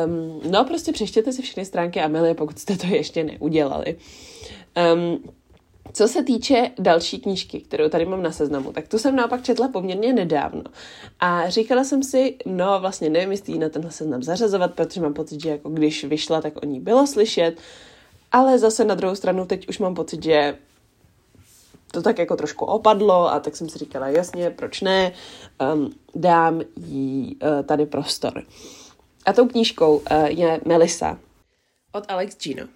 um, 0.05 0.41
no 0.51 0.65
prostě 0.65 0.91
přečtěte 0.91 1.33
si 1.33 1.41
všechny 1.41 1.65
stránky 1.65 2.01
Amelie, 2.01 2.33
pokud 2.33 2.59
jste 2.59 2.77
to 2.77 2.87
ještě 2.87 3.23
neudělali. 3.23 3.95
Um, 4.93 5.19
co 5.93 6.07
se 6.07 6.23
týče 6.23 6.71
další 6.79 7.19
knížky, 7.19 7.59
kterou 7.59 7.89
tady 7.89 8.05
mám 8.05 8.23
na 8.23 8.31
seznamu, 8.31 8.73
tak 8.73 8.87
tu 8.87 8.97
jsem 8.97 9.15
naopak 9.15 9.43
četla 9.43 9.67
poměrně 9.67 10.13
nedávno. 10.13 10.63
A 11.19 11.49
říkala 11.49 11.83
jsem 11.83 12.03
si, 12.03 12.37
no 12.45 12.79
vlastně 12.79 13.09
nevím, 13.09 13.31
jestli 13.31 13.53
ji 13.53 13.59
na 13.59 13.69
tenhle 13.69 13.91
seznam 13.91 14.23
zařazovat, 14.23 14.73
protože 14.73 15.01
mám 15.01 15.13
pocit, 15.13 15.41
že 15.41 15.49
jako 15.49 15.69
když 15.69 16.03
vyšla, 16.03 16.41
tak 16.41 16.63
o 16.63 16.65
ní 16.65 16.79
bylo 16.79 17.07
slyšet. 17.07 17.55
Ale 18.31 18.59
zase 18.59 18.85
na 18.85 18.95
druhou 18.95 19.15
stranu 19.15 19.45
teď 19.45 19.69
už 19.69 19.79
mám 19.79 19.95
pocit, 19.95 20.23
že 20.23 20.57
to 21.91 22.01
tak 22.01 22.19
jako 22.19 22.35
trošku 22.35 22.65
opadlo 22.65 23.31
a 23.31 23.39
tak 23.39 23.55
jsem 23.55 23.69
si 23.69 23.77
říkala, 23.77 24.07
jasně, 24.07 24.49
proč 24.49 24.81
ne, 24.81 25.11
um, 25.73 25.93
dám 26.15 26.61
jí 26.75 27.35
uh, 27.35 27.65
tady 27.65 27.85
prostor. 27.85 28.43
A 29.25 29.33
tou 29.33 29.47
knížkou 29.47 29.97
uh, 29.97 30.25
je 30.25 30.61
Melissa 30.65 31.17
od 31.91 32.03
Alex 32.07 32.37
Gino. 32.37 32.67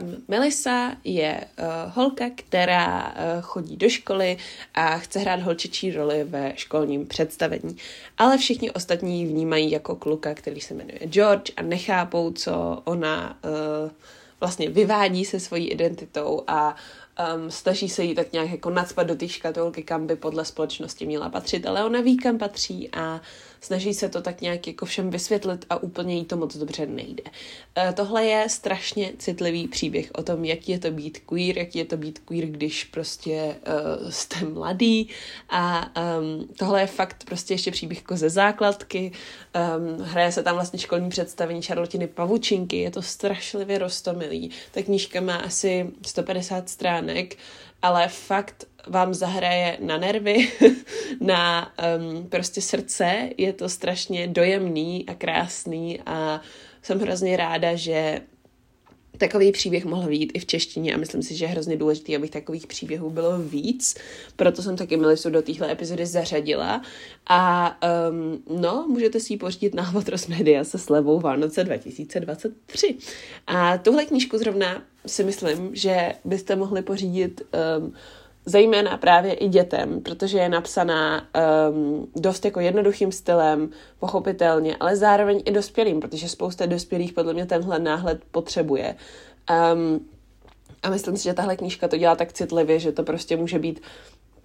Um, 0.00 0.16
Melissa 0.28 0.92
je 1.04 1.44
uh, 1.58 1.92
holka, 1.94 2.24
která 2.34 3.06
uh, 3.06 3.42
chodí 3.42 3.76
do 3.76 3.88
školy 3.88 4.36
a 4.74 4.98
chce 4.98 5.18
hrát 5.18 5.40
holčičí 5.40 5.92
roli 5.92 6.24
ve 6.24 6.52
školním 6.56 7.06
představení. 7.06 7.76
Ale 8.18 8.38
všichni 8.38 8.70
ostatní 8.70 9.26
vnímají 9.26 9.70
jako 9.70 9.96
kluka, 9.96 10.34
který 10.34 10.60
se 10.60 10.74
jmenuje 10.74 10.98
George 11.04 11.52
a 11.56 11.62
nechápou, 11.62 12.32
co 12.32 12.82
ona 12.84 13.38
uh, 13.44 13.90
vlastně 14.40 14.70
vyvádí 14.70 15.24
se 15.24 15.40
svojí 15.40 15.68
identitou 15.68 16.42
a 16.46 16.76
um, 17.34 17.50
snaží 17.50 17.88
se 17.88 18.04
jí 18.04 18.14
tak 18.14 18.32
nějak 18.32 18.50
jako 18.50 18.70
nadspat 18.70 19.06
do 19.06 19.14
té 19.14 19.28
škatulky, 19.28 19.82
kam 19.82 20.06
by 20.06 20.16
podle 20.16 20.44
společnosti 20.44 21.06
měla 21.06 21.28
patřit, 21.28 21.66
ale 21.66 21.84
ona 21.84 22.00
ví, 22.00 22.16
kam 22.16 22.38
patří 22.38 22.88
a 22.92 23.20
snaží 23.60 23.94
se 23.94 24.08
to 24.08 24.22
tak 24.22 24.40
nějak 24.40 24.66
jako 24.66 24.86
všem 24.86 25.10
vysvětlit 25.10 25.64
a 25.70 25.82
úplně 25.82 26.14
jí 26.14 26.24
to 26.24 26.36
moc 26.36 26.56
dobře 26.56 26.86
nejde. 26.86 27.22
Uh, 27.24 27.92
tohle 27.94 28.24
je 28.24 28.48
strašně 28.48 29.12
citlivý 29.18 29.68
příběh 29.68 30.10
o 30.14 30.22
tom, 30.22 30.44
jak 30.44 30.68
je 30.68 30.78
to 30.78 30.90
být 30.90 31.18
queer, 31.18 31.58
jak 31.58 31.76
je 31.76 31.84
to 31.84 31.96
být 31.96 32.18
queer, 32.18 32.46
když 32.46 32.84
prostě 32.84 33.56
uh, 34.02 34.10
jste 34.10 34.44
mladý 34.44 35.08
a 35.48 35.90
um, 36.18 36.48
tohle 36.58 36.80
je 36.80 36.86
fakt 36.86 37.24
prostě 37.24 37.54
ještě 37.54 37.70
příběh 37.70 37.98
jako 37.98 38.16
ze 38.16 38.30
základky. 38.30 39.12
Um, 39.76 40.04
hraje 40.04 40.32
se 40.32 40.42
tam 40.42 40.54
vlastně 40.54 40.78
školní 40.78 41.08
představení 41.08 41.62
Charlotiny 41.62 42.06
Pavučinky, 42.06 42.76
je 42.76 42.90
to 42.90 43.02
strašlivě 43.02 43.78
rostomilý. 43.78 44.50
Ta 44.70 44.82
knížka 44.82 45.20
má 45.20 45.36
asi 45.36 45.90
150 46.06 46.68
stránek, 46.68 47.36
ale 47.82 48.08
fakt 48.08 48.66
vám 48.88 49.14
zahraje 49.14 49.78
na 49.80 49.98
nervy, 49.98 50.48
na 51.20 51.72
um, 51.98 52.26
prostě 52.28 52.60
srdce. 52.60 53.30
Je 53.36 53.52
to 53.52 53.68
strašně 53.68 54.26
dojemný 54.26 55.04
a 55.08 55.14
krásný 55.14 56.00
a 56.06 56.40
jsem 56.82 57.00
hrozně 57.00 57.36
ráda, 57.36 57.74
že 57.74 58.20
takový 59.18 59.52
příběh 59.52 59.84
mohl 59.84 60.08
být 60.08 60.32
i 60.34 60.38
v 60.38 60.46
češtině 60.46 60.94
a 60.94 60.98
myslím 60.98 61.22
si, 61.22 61.36
že 61.36 61.44
je 61.44 61.48
hrozně 61.48 61.76
důležité, 61.76 62.16
abych 62.16 62.30
takových 62.30 62.66
příběhů 62.66 63.10
bylo 63.10 63.38
víc. 63.38 63.96
Proto 64.36 64.62
jsem 64.62 64.76
taky 64.76 64.96
Melisu 64.96 65.30
do 65.30 65.42
téhle 65.42 65.72
epizody 65.72 66.06
zařadila. 66.06 66.82
A 67.26 67.76
um, 68.10 68.60
no, 68.60 68.86
můžete 68.88 69.20
si 69.20 69.32
ji 69.32 69.36
pořídit 69.36 69.74
na 69.74 69.86
Albatros 69.86 70.26
Media 70.26 70.64
se 70.64 70.78
slevou 70.78 71.20
Vánoce 71.20 71.64
2023. 71.64 72.96
A 73.46 73.78
tuhle 73.78 74.04
knížku 74.04 74.38
zrovna 74.38 74.82
si 75.06 75.24
myslím, 75.24 75.70
že 75.72 76.12
byste 76.24 76.56
mohli 76.56 76.82
pořídit 76.82 77.42
um, 77.78 77.94
zejména 78.48 78.96
právě 78.96 79.32
i 79.32 79.48
dětem, 79.48 80.00
protože 80.00 80.38
je 80.38 80.48
napsaná 80.48 81.28
um, 81.70 82.06
dost 82.16 82.44
jako 82.44 82.60
jednoduchým 82.60 83.12
stylem, 83.12 83.70
pochopitelně, 84.00 84.76
ale 84.80 84.96
zároveň 84.96 85.42
i 85.44 85.52
dospělým, 85.52 86.00
protože 86.00 86.28
spousta 86.28 86.66
dospělých 86.66 87.12
podle 87.12 87.32
mě 87.32 87.46
tenhle 87.46 87.78
náhled 87.78 88.20
potřebuje. 88.30 88.94
Um, 89.74 90.00
a 90.82 90.90
myslím 90.90 91.16
si, 91.16 91.24
že 91.24 91.34
tahle 91.34 91.56
knížka 91.56 91.88
to 91.88 91.96
dělá 91.96 92.16
tak 92.16 92.32
citlivě, 92.32 92.78
že 92.78 92.92
to 92.92 93.02
prostě 93.02 93.36
může 93.36 93.58
být 93.58 93.80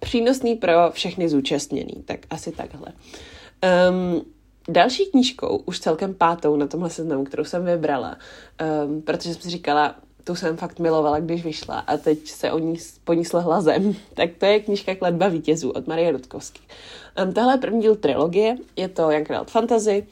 přínosný 0.00 0.54
pro 0.54 0.72
všechny 0.90 1.28
zúčastněný. 1.28 2.02
Tak 2.04 2.20
asi 2.30 2.52
takhle. 2.52 2.92
Um, 3.90 4.22
další 4.68 5.06
knížkou, 5.06 5.56
už 5.56 5.80
celkem 5.80 6.14
pátou 6.14 6.56
na 6.56 6.66
tomhle 6.66 6.90
seznamu, 6.90 7.24
kterou 7.24 7.44
jsem 7.44 7.64
vybrala, 7.64 8.16
um, 8.86 9.02
protože 9.02 9.32
jsem 9.32 9.42
si 9.42 9.50
říkala, 9.50 9.96
tu 10.24 10.34
jsem 10.34 10.56
fakt 10.56 10.78
milovala, 10.78 11.20
když 11.20 11.44
vyšla 11.44 11.78
a 11.78 11.96
teď 11.96 12.28
se 12.28 12.52
o 12.52 12.58
ní, 12.58 12.76
po 13.04 13.12
ní 13.12 13.24
slehla 13.24 13.60
zem. 13.60 13.94
Tak 14.14 14.30
to 14.38 14.46
je 14.46 14.60
knížka 14.60 14.94
Kletba 14.94 15.28
vítězů 15.28 15.70
od 15.70 15.86
Marie 15.86 16.12
Rudkovský. 16.12 16.60
Um, 17.24 17.32
tohle 17.32 17.54
je 17.54 17.58
první 17.58 17.80
díl 17.80 17.96
trilogie, 17.96 18.56
je 18.76 18.88
to 18.88 19.06
Adult 19.06 19.50
Fantasy, 19.50 20.06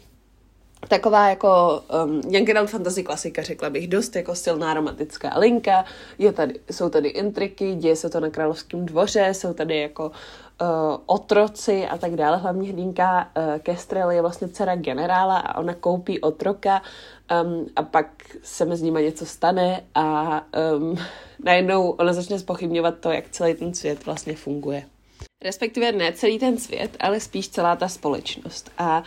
taková 0.88 1.28
jako 1.28 1.82
um, 2.04 2.20
Young 2.28 2.50
Adult 2.50 2.70
Fantasy 2.70 3.02
klasika, 3.02 3.42
řekla 3.42 3.70
bych, 3.70 3.88
dost 3.88 4.16
jako 4.16 4.34
silná 4.34 4.74
romantická 4.74 5.38
linka, 5.38 5.84
je 6.18 6.32
tady, 6.32 6.60
jsou 6.70 6.88
tady 6.88 7.08
intriky, 7.08 7.74
děje 7.74 7.96
se 7.96 8.10
to 8.10 8.20
na 8.20 8.30
královském 8.30 8.86
dvoře, 8.86 9.28
jsou 9.34 9.54
tady 9.54 9.80
jako 9.80 10.06
uh, 10.06 10.68
otroci 11.06 11.86
a 11.86 11.98
tak 11.98 12.16
dále. 12.16 12.36
Hlavní 12.36 12.68
hrdinka 12.68 13.28
uh, 13.36 13.58
Kestrel 13.58 14.10
je 14.10 14.20
vlastně 14.20 14.48
dcera 14.48 14.76
generála 14.76 15.38
a 15.38 15.58
ona 15.58 15.74
koupí 15.74 16.20
otroka 16.20 16.82
um, 17.44 17.66
a 17.76 17.82
pak 17.82 18.06
se 18.42 18.64
mezi 18.64 18.84
nimi 18.84 19.02
něco 19.02 19.26
stane 19.26 19.82
a 19.94 20.40
um, 20.76 20.98
najednou 21.44 21.90
ona 21.90 22.12
začne 22.12 22.38
spochybňovat 22.38 22.98
to, 22.98 23.10
jak 23.10 23.30
celý 23.30 23.54
ten 23.54 23.74
svět 23.74 24.06
vlastně 24.06 24.36
funguje. 24.36 24.84
Respektive 25.44 25.92
ne 25.92 26.12
celý 26.12 26.38
ten 26.38 26.58
svět, 26.58 26.96
ale 27.00 27.20
spíš 27.20 27.48
celá 27.48 27.76
ta 27.76 27.88
společnost. 27.88 28.70
A 28.78 29.02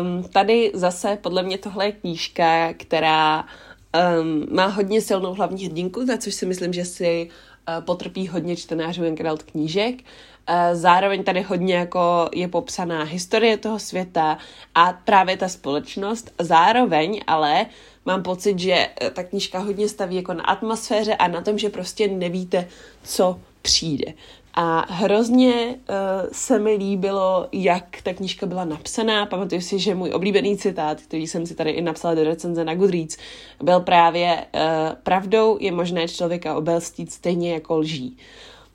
um, 0.00 0.22
tady 0.22 0.70
zase 0.74 1.18
podle 1.20 1.42
mě 1.42 1.58
tohle 1.58 1.86
je 1.86 1.92
knížka, 1.92 2.72
která 2.72 3.40
um, 3.42 4.46
má 4.56 4.66
hodně 4.66 5.00
silnou 5.00 5.34
hlavní 5.34 5.66
hrdinku, 5.66 6.06
za 6.06 6.16
což 6.18 6.34
si 6.34 6.46
myslím, 6.46 6.72
že 6.72 6.84
si 6.84 7.30
uh, 7.30 7.84
potrpí 7.84 8.28
hodně 8.28 8.56
čtenářů 8.56 9.04
Enkralt 9.04 9.42
knížek. 9.42 9.94
Uh, 9.94 10.54
zároveň 10.72 11.24
tady 11.24 11.42
hodně 11.42 11.74
jako 11.74 12.28
je 12.34 12.48
popsaná 12.48 13.02
historie 13.02 13.56
toho 13.56 13.78
světa 13.78 14.38
a 14.74 14.92
právě 14.92 15.36
ta 15.36 15.48
společnost. 15.48 16.34
Zároveň 16.38 17.20
ale 17.26 17.66
mám 18.06 18.22
pocit, 18.22 18.58
že 18.58 18.88
uh, 19.02 19.08
ta 19.08 19.22
knížka 19.22 19.58
hodně 19.58 19.88
staví 19.88 20.16
jako 20.16 20.34
na 20.34 20.44
atmosféře 20.44 21.14
a 21.14 21.28
na 21.28 21.40
tom, 21.40 21.58
že 21.58 21.68
prostě 21.68 22.08
nevíte, 22.08 22.68
co 23.02 23.40
přijde. 23.62 24.12
A 24.60 24.86
hrozně 24.88 25.74
uh, 25.76 25.94
se 26.32 26.58
mi 26.58 26.74
líbilo, 26.74 27.48
jak 27.52 28.02
ta 28.02 28.14
knížka 28.14 28.46
byla 28.46 28.64
napsaná. 28.64 29.26
Pamatuju 29.26 29.60
si, 29.60 29.78
že 29.78 29.94
můj 29.94 30.12
oblíbený 30.14 30.56
citát, 30.56 31.00
který 31.00 31.26
jsem 31.26 31.46
si 31.46 31.54
tady 31.54 31.70
i 31.70 31.82
napsala 31.82 32.14
do 32.14 32.24
recenze 32.24 32.64
na 32.64 32.74
Goodreads, 32.74 33.16
byl 33.62 33.80
právě 33.80 34.46
uh, 34.54 34.60
pravdou 35.02 35.58
je 35.60 35.72
možné 35.72 36.08
člověka 36.08 36.56
obelstít 36.56 37.12
stejně 37.12 37.52
jako 37.52 37.76
lží. 37.76 38.16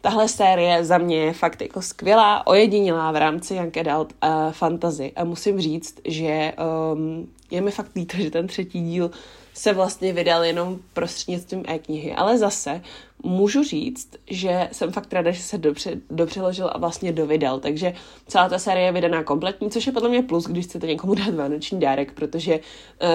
Tahle 0.03 0.27
série 0.27 0.85
za 0.85 0.97
mě 0.97 1.17
je 1.17 1.33
fakt 1.33 1.61
jako 1.61 1.81
skvělá, 1.81 2.47
ojedinělá 2.47 3.11
v 3.11 3.15
rámci 3.15 3.55
Young 3.55 3.77
Adult 3.77 4.13
uh, 4.23 4.51
fantasy. 4.51 5.11
A 5.15 5.23
musím 5.23 5.61
říct, 5.61 5.99
že 6.05 6.53
um, 6.93 7.29
je 7.51 7.61
mi 7.61 7.71
fakt 7.71 7.95
líto, 7.95 8.17
že 8.17 8.31
ten 8.31 8.47
třetí 8.47 8.81
díl 8.81 9.11
se 9.53 9.73
vlastně 9.73 10.13
vydal 10.13 10.43
jenom 10.43 10.79
prostřednictvím 10.93 11.63
e-knihy, 11.67 12.13
ale 12.13 12.37
zase 12.37 12.81
můžu 13.23 13.63
říct, 13.63 14.09
že 14.27 14.69
jsem 14.71 14.91
fakt 14.91 15.13
ráda, 15.13 15.31
že 15.31 15.41
se 15.41 15.57
dobře, 15.57 15.91
dopřeložil 16.09 16.69
a 16.73 16.77
vlastně 16.77 17.11
dovydal, 17.11 17.59
takže 17.59 17.93
celá 18.27 18.49
ta 18.49 18.59
série 18.59 18.85
je 18.85 18.91
vydaná 18.91 19.23
kompletní, 19.23 19.69
což 19.71 19.87
je 19.87 19.93
podle 19.93 20.09
mě 20.09 20.21
plus, 20.21 20.45
když 20.45 20.65
chcete 20.65 20.87
někomu 20.87 21.13
dát 21.13 21.35
vánoční 21.35 21.79
dárek, 21.79 22.11
protože 22.11 22.59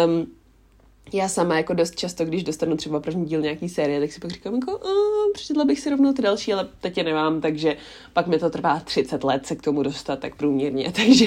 um, 0.06 0.26
já 1.12 1.28
sama 1.28 1.56
jako 1.56 1.74
dost 1.74 1.96
často, 1.96 2.24
když 2.24 2.44
dostanu 2.44 2.76
třeba 2.76 3.00
první 3.00 3.26
díl 3.26 3.40
nějaký 3.40 3.68
série, 3.68 4.00
tak 4.00 4.12
si 4.12 4.20
pak 4.20 4.30
říkám 4.30 4.54
jako, 4.54 4.80
přečetla 5.32 5.64
bych 5.64 5.80
si 5.80 5.90
rovnou 5.90 6.12
ty 6.12 6.22
další, 6.22 6.52
ale 6.52 6.68
teď 6.80 6.98
je 6.98 7.04
nemám, 7.04 7.40
takže 7.40 7.76
pak 8.12 8.26
mi 8.26 8.38
to 8.38 8.50
trvá 8.50 8.80
30 8.80 9.24
let 9.24 9.46
se 9.46 9.56
k 9.56 9.62
tomu 9.62 9.82
dostat 9.82 10.18
tak 10.18 10.36
průměrně, 10.36 10.92
takže 10.96 11.26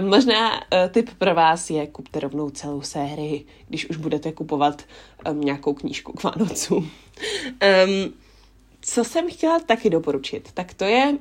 možná 0.00 0.52
uh, 0.52 0.60
tip 0.90 1.10
pro 1.18 1.34
vás 1.34 1.70
je 1.70 1.86
kupte 1.86 2.20
rovnou 2.20 2.50
celou 2.50 2.82
sérii, 2.82 3.46
když 3.68 3.90
už 3.90 3.96
budete 3.96 4.32
kupovat 4.32 4.82
um, 5.30 5.40
nějakou 5.40 5.74
knížku 5.74 6.12
k 6.12 6.22
Vánocům. 6.22 6.90
Um, 7.86 8.12
co 8.80 9.04
jsem 9.04 9.30
chtěla 9.30 9.60
taky 9.60 9.90
doporučit, 9.90 10.48
tak 10.54 10.74
to 10.74 10.84
je 10.84 11.18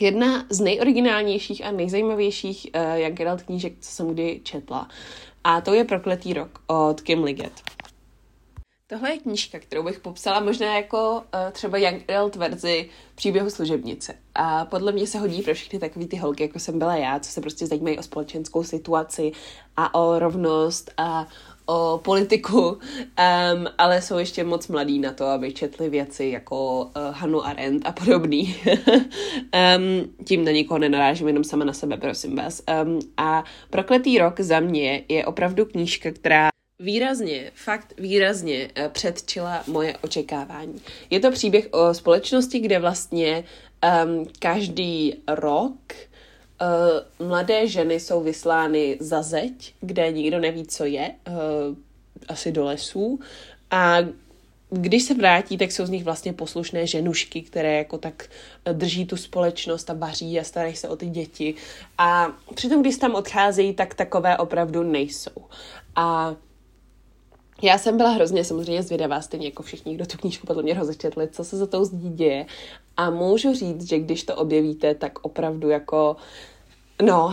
jedna 0.00 0.46
z 0.50 0.60
nejoriginálnějších 0.60 1.64
a 1.64 1.70
nejzajímavějších 1.70 2.66
uh, 2.74 2.98
Young 3.00 3.20
Adult 3.20 3.42
knížek, 3.42 3.72
co 3.80 3.90
jsem 3.90 4.14
kdy 4.14 4.40
četla. 4.42 4.88
A 5.44 5.60
to 5.60 5.74
je 5.74 5.84
Prokletý 5.84 6.32
rok 6.32 6.60
od 6.66 7.00
Kim 7.00 7.24
Liggett. 7.24 7.77
Tohle 8.90 9.12
je 9.12 9.18
knížka, 9.18 9.58
kterou 9.58 9.82
bych 9.82 10.00
popsala 10.00 10.40
možná 10.40 10.76
jako 10.76 11.14
uh, 11.14 11.50
třeba 11.52 11.78
Young 11.78 12.10
Adult 12.10 12.36
verzi 12.36 12.88
příběhu 13.14 13.50
služebnice. 13.50 14.14
A 14.34 14.64
podle 14.64 14.92
mě 14.92 15.06
se 15.06 15.18
hodí 15.18 15.42
pro 15.42 15.54
všechny 15.54 15.78
takové 15.78 16.06
ty 16.06 16.16
holky, 16.16 16.42
jako 16.42 16.58
jsem 16.58 16.78
byla 16.78 16.96
já, 16.96 17.20
co 17.20 17.30
se 17.30 17.40
prostě 17.40 17.66
zajímají 17.66 17.98
o 17.98 18.02
společenskou 18.02 18.64
situaci 18.64 19.32
a 19.76 19.94
o 19.94 20.18
rovnost 20.18 20.90
a 20.96 21.28
o 21.66 22.00
politiku, 22.04 22.60
um, 22.68 22.78
ale 23.78 24.02
jsou 24.02 24.18
ještě 24.18 24.44
moc 24.44 24.68
mladí 24.68 24.98
na 24.98 25.12
to, 25.12 25.26
aby 25.26 25.52
četli 25.52 25.88
věci 25.88 26.24
jako 26.24 26.84
uh, 26.84 26.90
Hanu 27.10 27.46
Arendt 27.46 27.86
a 27.86 27.92
podobný. 27.92 28.56
um, 29.76 30.24
tím 30.24 30.44
na 30.44 30.52
nikoho 30.52 30.78
nenarážím, 30.78 31.26
jenom 31.26 31.44
sama 31.44 31.64
na 31.64 31.72
sebe, 31.72 31.96
prosím 31.96 32.36
vás. 32.36 32.62
Um, 32.84 32.98
a 33.16 33.44
Prokletý 33.70 34.18
rok 34.18 34.40
za 34.40 34.60
mě 34.60 35.04
je 35.08 35.26
opravdu 35.26 35.64
knížka, 35.64 36.10
která 36.10 36.48
výrazně, 36.78 37.50
fakt 37.54 37.94
výrazně 37.98 38.70
uh, 38.78 38.88
předčila 38.88 39.62
moje 39.66 39.96
očekávání. 39.96 40.82
Je 41.10 41.20
to 41.20 41.30
příběh 41.30 41.68
o 41.70 41.94
společnosti, 41.94 42.58
kde 42.58 42.78
vlastně 42.78 43.44
um, 44.04 44.26
každý 44.38 45.14
rok 45.28 45.78
Uh, 47.20 47.28
mladé 47.28 47.66
ženy 47.66 48.00
jsou 48.00 48.22
vyslány 48.22 48.96
za 49.00 49.22
zeď, 49.22 49.74
kde 49.80 50.12
nikdo 50.12 50.38
neví, 50.38 50.66
co 50.66 50.84
je, 50.84 51.10
uh, 51.28 51.34
asi 52.28 52.52
do 52.52 52.64
lesů. 52.64 53.20
A 53.70 53.98
když 54.70 55.02
se 55.02 55.14
vrátí, 55.14 55.58
tak 55.58 55.72
jsou 55.72 55.86
z 55.86 55.90
nich 55.90 56.04
vlastně 56.04 56.32
poslušné 56.32 56.86
ženušky, 56.86 57.42
které 57.42 57.78
jako 57.78 57.98
tak 57.98 58.28
drží 58.72 59.06
tu 59.06 59.16
společnost 59.16 59.90
a 59.90 59.94
vaří 59.94 60.40
a 60.40 60.44
starají 60.44 60.76
se 60.76 60.88
o 60.88 60.96
ty 60.96 61.06
děti. 61.06 61.54
A 61.98 62.32
přitom, 62.54 62.80
když 62.80 62.96
tam 62.96 63.14
odcházejí, 63.14 63.74
tak 63.74 63.94
takové 63.94 64.36
opravdu 64.38 64.82
nejsou. 64.82 65.44
A 65.96 66.36
já 67.62 67.78
jsem 67.78 67.96
byla 67.96 68.10
hrozně 68.10 68.44
samozřejmě 68.44 68.82
zvědavá, 68.82 69.20
stejně 69.20 69.46
jako 69.46 69.62
všichni, 69.62 69.94
kdo 69.94 70.06
tu 70.06 70.18
knížku 70.18 70.46
podle 70.46 70.62
mě 70.62 70.74
rozečetli, 70.74 71.28
co 71.28 71.44
se 71.44 71.56
za 71.56 71.66
tou 71.66 71.84
zdí 71.84 72.10
děje. 72.10 72.46
A 72.96 73.10
můžu 73.10 73.54
říct, 73.54 73.88
že 73.88 73.98
když 73.98 74.22
to 74.24 74.36
objevíte, 74.36 74.94
tak 74.94 75.18
opravdu 75.22 75.68
jako 75.68 76.16
No, 77.02 77.26
uh, 77.26 77.32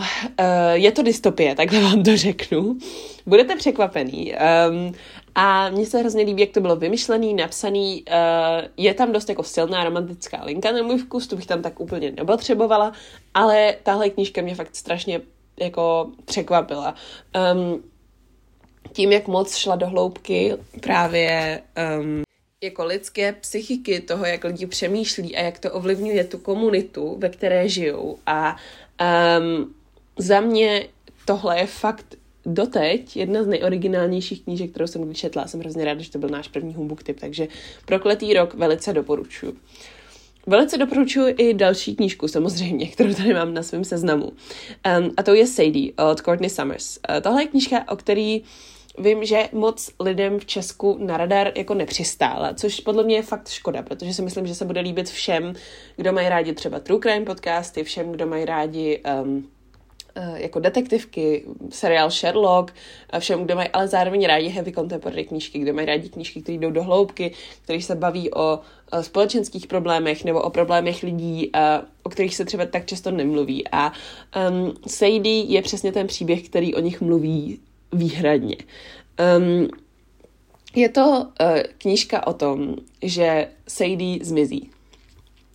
je 0.72 0.92
to 0.92 1.02
dystopie, 1.02 1.54
takhle 1.54 1.80
vám 1.80 2.02
to 2.02 2.16
řeknu. 2.16 2.78
Budete 3.26 3.56
překvapený. 3.56 4.34
Um, 4.70 4.92
a 5.34 5.70
mně 5.70 5.86
se 5.86 5.98
hrozně 5.98 6.24
líbí, 6.24 6.40
jak 6.40 6.50
to 6.50 6.60
bylo 6.60 6.76
vymyšlený, 6.76 7.34
napsaný. 7.34 8.04
Uh, 8.08 8.68
je 8.76 8.94
tam 8.94 9.12
dost 9.12 9.28
jako 9.28 9.42
silná 9.42 9.84
romantická 9.84 10.44
linka 10.44 10.72
na 10.72 10.82
můj 10.82 10.98
vkus, 10.98 11.26
tu 11.26 11.36
bych 11.36 11.46
tam 11.46 11.62
tak 11.62 11.80
úplně 11.80 12.10
nepotřebovala, 12.10 12.92
ale 13.34 13.74
tahle 13.82 14.10
knížka 14.10 14.42
mě 14.42 14.54
fakt 14.54 14.76
strašně 14.76 15.20
jako 15.60 16.10
překvapila. 16.24 16.94
Um, 17.54 17.82
tím, 18.96 19.12
jak 19.12 19.28
moc 19.28 19.56
šla 19.56 19.76
do 19.76 19.86
hloubky 19.86 20.54
právě 20.80 21.62
um, 22.00 22.22
jako 22.64 22.84
lidské 22.84 23.32
psychiky, 23.32 24.00
toho, 24.00 24.24
jak 24.24 24.44
lidi 24.44 24.66
přemýšlí 24.66 25.36
a 25.36 25.42
jak 25.42 25.58
to 25.58 25.72
ovlivňuje 25.72 26.24
tu 26.24 26.38
komunitu, 26.38 27.16
ve 27.18 27.28
které 27.28 27.68
žijou. 27.68 28.18
A 28.26 28.56
um, 29.38 29.74
za 30.18 30.40
mě 30.40 30.88
tohle 31.24 31.58
je 31.58 31.66
fakt 31.66 32.14
doteď 32.46 33.16
jedna 33.16 33.42
z 33.42 33.46
nejoriginálnějších 33.46 34.42
knížek, 34.42 34.70
kterou 34.70 34.86
jsem 34.86 35.02
kdy 35.02 35.14
četla. 35.14 35.46
Jsem 35.46 35.60
hrozně 35.60 35.84
ráda, 35.84 36.00
že 36.00 36.10
to 36.10 36.18
byl 36.18 36.28
náš 36.28 36.48
první 36.48 36.74
humbuk 36.74 37.02
tip, 37.02 37.20
takže 37.20 37.48
Prokletý 37.86 38.34
rok 38.34 38.54
velice 38.54 38.92
doporučuji. 38.92 39.56
Velice 40.46 40.78
doporučuji 40.78 41.34
i 41.38 41.54
další 41.54 41.96
knížku, 41.96 42.28
samozřejmě, 42.28 42.86
kterou 42.92 43.14
tady 43.14 43.34
mám 43.34 43.54
na 43.54 43.62
svém 43.62 43.84
seznamu. 43.84 44.24
Um, 44.24 45.10
a 45.16 45.22
to 45.22 45.34
je 45.34 45.46
Sadie 45.46 45.92
od 46.10 46.20
Courtney 46.20 46.50
Summers. 46.50 46.98
Uh, 47.10 47.20
tohle 47.20 47.42
je 47.42 47.46
knížka, 47.46 47.84
o 47.88 47.96
který 47.96 48.42
vím, 48.98 49.24
že 49.24 49.48
moc 49.52 49.90
lidem 50.00 50.38
v 50.38 50.44
Česku 50.44 50.96
na 51.00 51.16
radar 51.16 51.52
jako 51.56 51.74
nepřistála, 51.74 52.54
což 52.54 52.80
podle 52.80 53.04
mě 53.04 53.16
je 53.16 53.22
fakt 53.22 53.48
škoda, 53.48 53.82
protože 53.82 54.14
si 54.14 54.22
myslím, 54.22 54.46
že 54.46 54.54
se 54.54 54.64
bude 54.64 54.80
líbit 54.80 55.08
všem, 55.08 55.54
kdo 55.96 56.12
mají 56.12 56.28
rádi 56.28 56.52
třeba 56.52 56.80
true 56.80 57.00
crime 57.00 57.24
podcasty, 57.24 57.84
všem, 57.84 58.12
kdo 58.12 58.26
mají 58.26 58.44
rádi 58.44 59.02
um, 59.22 59.48
jako 60.34 60.60
detektivky, 60.60 61.44
seriál 61.70 62.10
Sherlock, 62.10 62.74
všem, 63.18 63.44
kdo 63.44 63.56
mají 63.56 63.68
ale 63.68 63.88
zároveň 63.88 64.26
rádi 64.26 64.48
heavy 64.48 64.72
contemporary 64.72 65.24
knížky, 65.24 65.58
kdo 65.58 65.74
mají 65.74 65.86
rádi 65.86 66.08
knížky, 66.08 66.42
které 66.42 66.58
jdou 66.58 66.70
do 66.70 66.82
hloubky, 66.82 67.32
které 67.62 67.82
se 67.82 67.94
baví 67.94 68.34
o 68.34 68.58
společenských 69.00 69.66
problémech 69.66 70.24
nebo 70.24 70.42
o 70.42 70.50
problémech 70.50 71.02
lidí, 71.02 71.52
o 72.02 72.08
kterých 72.08 72.36
se 72.36 72.44
třeba 72.44 72.66
tak 72.66 72.86
často 72.86 73.10
nemluví. 73.10 73.68
A 73.72 73.92
um, 74.50 74.74
Sadie 74.86 75.44
je 75.44 75.62
přesně 75.62 75.92
ten 75.92 76.06
příběh, 76.06 76.48
který 76.48 76.74
o 76.74 76.80
nich 76.80 77.00
mluví 77.00 77.60
výhradně. 77.92 78.56
Um, 79.38 79.68
je 80.74 80.88
to 80.88 81.08
uh, 81.10 81.26
knížka 81.78 82.26
o 82.26 82.32
tom, 82.32 82.76
že 83.02 83.48
Sadie 83.68 84.24
zmizí. 84.24 84.70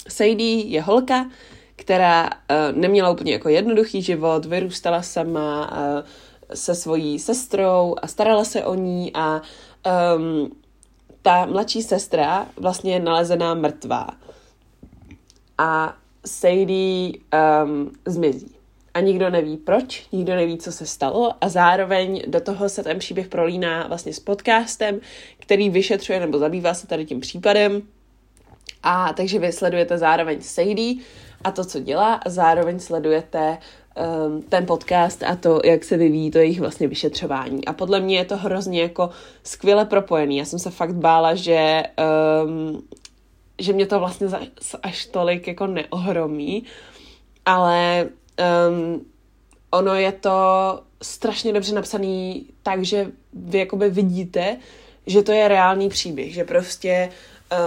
Sadie 0.08 0.66
je 0.66 0.82
holka, 0.82 1.30
která 1.76 2.24
uh, 2.24 2.78
neměla 2.78 3.10
úplně 3.10 3.34
jako 3.34 3.50
jednoduchý 3.50 4.02
život, 4.02 4.46
vyrůstala 4.46 5.02
sama 5.02 5.72
uh, 5.72 5.78
se 6.54 6.76
svojí 6.76 7.20
sestrou 7.20 7.96
a 8.02 8.08
starala 8.08 8.44
se 8.44 8.66
o 8.66 8.76
ní 8.76 9.12
a 9.14 9.42
um, 10.16 10.52
ta 11.22 11.46
mladší 11.46 11.84
sestra 11.84 12.48
vlastně 12.58 12.94
je 12.94 13.00
nalezená 13.00 13.54
mrtvá. 13.54 14.08
A 15.58 15.98
Sadie 16.26 17.12
um, 17.64 17.92
zmizí 18.06 18.61
a 18.94 19.00
nikdo 19.00 19.30
neví 19.30 19.58
proč, 19.58 20.08
nikdo 20.12 20.36
neví, 20.36 20.58
co 20.58 20.72
se 20.72 20.86
stalo 20.86 21.34
a 21.42 21.50
zároveň 21.50 22.22
do 22.28 22.42
toho 22.42 22.70
se 22.70 22.84
ten 22.84 23.00
příběh 23.00 23.28
prolíná 23.28 23.88
vlastně 23.88 24.14
s 24.14 24.20
podcastem, 24.20 25.00
který 25.40 25.70
vyšetřuje 25.70 26.20
nebo 26.20 26.40
zabývá 26.40 26.74
se 26.74 26.88
tady 26.88 27.06
tím 27.06 27.20
případem 27.20 27.82
a 28.84 29.14
takže 29.14 29.40
vy 29.40 29.52
sledujete 29.52 29.98
zároveň 29.98 30.42
Sadie 30.42 30.96
a 31.44 31.52
to, 31.52 31.66
co 31.66 31.80
dělá 31.80 32.14
a 32.14 32.30
zároveň 32.30 32.80
sledujete 32.80 33.58
um, 34.28 34.42
ten 34.42 34.66
podcast 34.66 35.24
a 35.24 35.36
to, 35.36 35.62
jak 35.66 35.84
se 35.84 35.98
vyvíjí 35.98 36.32
to 36.32 36.38
jejich 36.38 36.60
vlastně 36.60 36.88
vyšetřování. 36.88 37.66
A 37.66 37.74
podle 37.74 38.00
mě 38.00 38.18
je 38.18 38.26
to 38.26 38.38
hrozně 38.38 38.82
jako 38.82 39.10
skvěle 39.44 39.86
propojený. 39.86 40.38
Já 40.38 40.46
jsem 40.46 40.60
se 40.60 40.72
fakt 40.72 40.96
bála, 40.96 41.36
že, 41.36 41.84
um, 42.46 42.84
že 43.60 43.74
mě 43.74 43.86
to 43.86 44.00
vlastně 44.00 44.28
až 44.84 45.06
tolik 45.06 45.48
jako 45.48 45.68
neohromí, 45.68 46.64
ale 47.46 48.10
um, 48.42 49.06
ono 49.72 49.96
je 49.96 50.12
to 50.12 50.32
strašně 51.02 51.54
dobře 51.54 51.76
napsaný 51.76 52.46
tak, 52.64 52.84
že 52.84 53.12
vy 53.34 53.60
jakoby 53.60 53.90
vidíte, 53.90 54.58
že 55.08 55.24
to 55.24 55.32
je 55.32 55.48
reálný 55.48 55.90
příběh, 55.90 56.34
že 56.34 56.44
prostě 56.44 57.10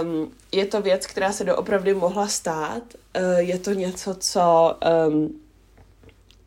um, 0.03 0.31
je 0.51 0.65
to 0.65 0.81
věc, 0.81 1.07
která 1.07 1.31
se 1.31 1.43
doopravdy 1.43 1.93
mohla 1.93 2.27
stát, 2.27 2.83
uh, 2.93 3.39
je 3.39 3.59
to 3.59 3.73
něco, 3.73 4.15
co 4.15 4.75
um, 5.07 5.39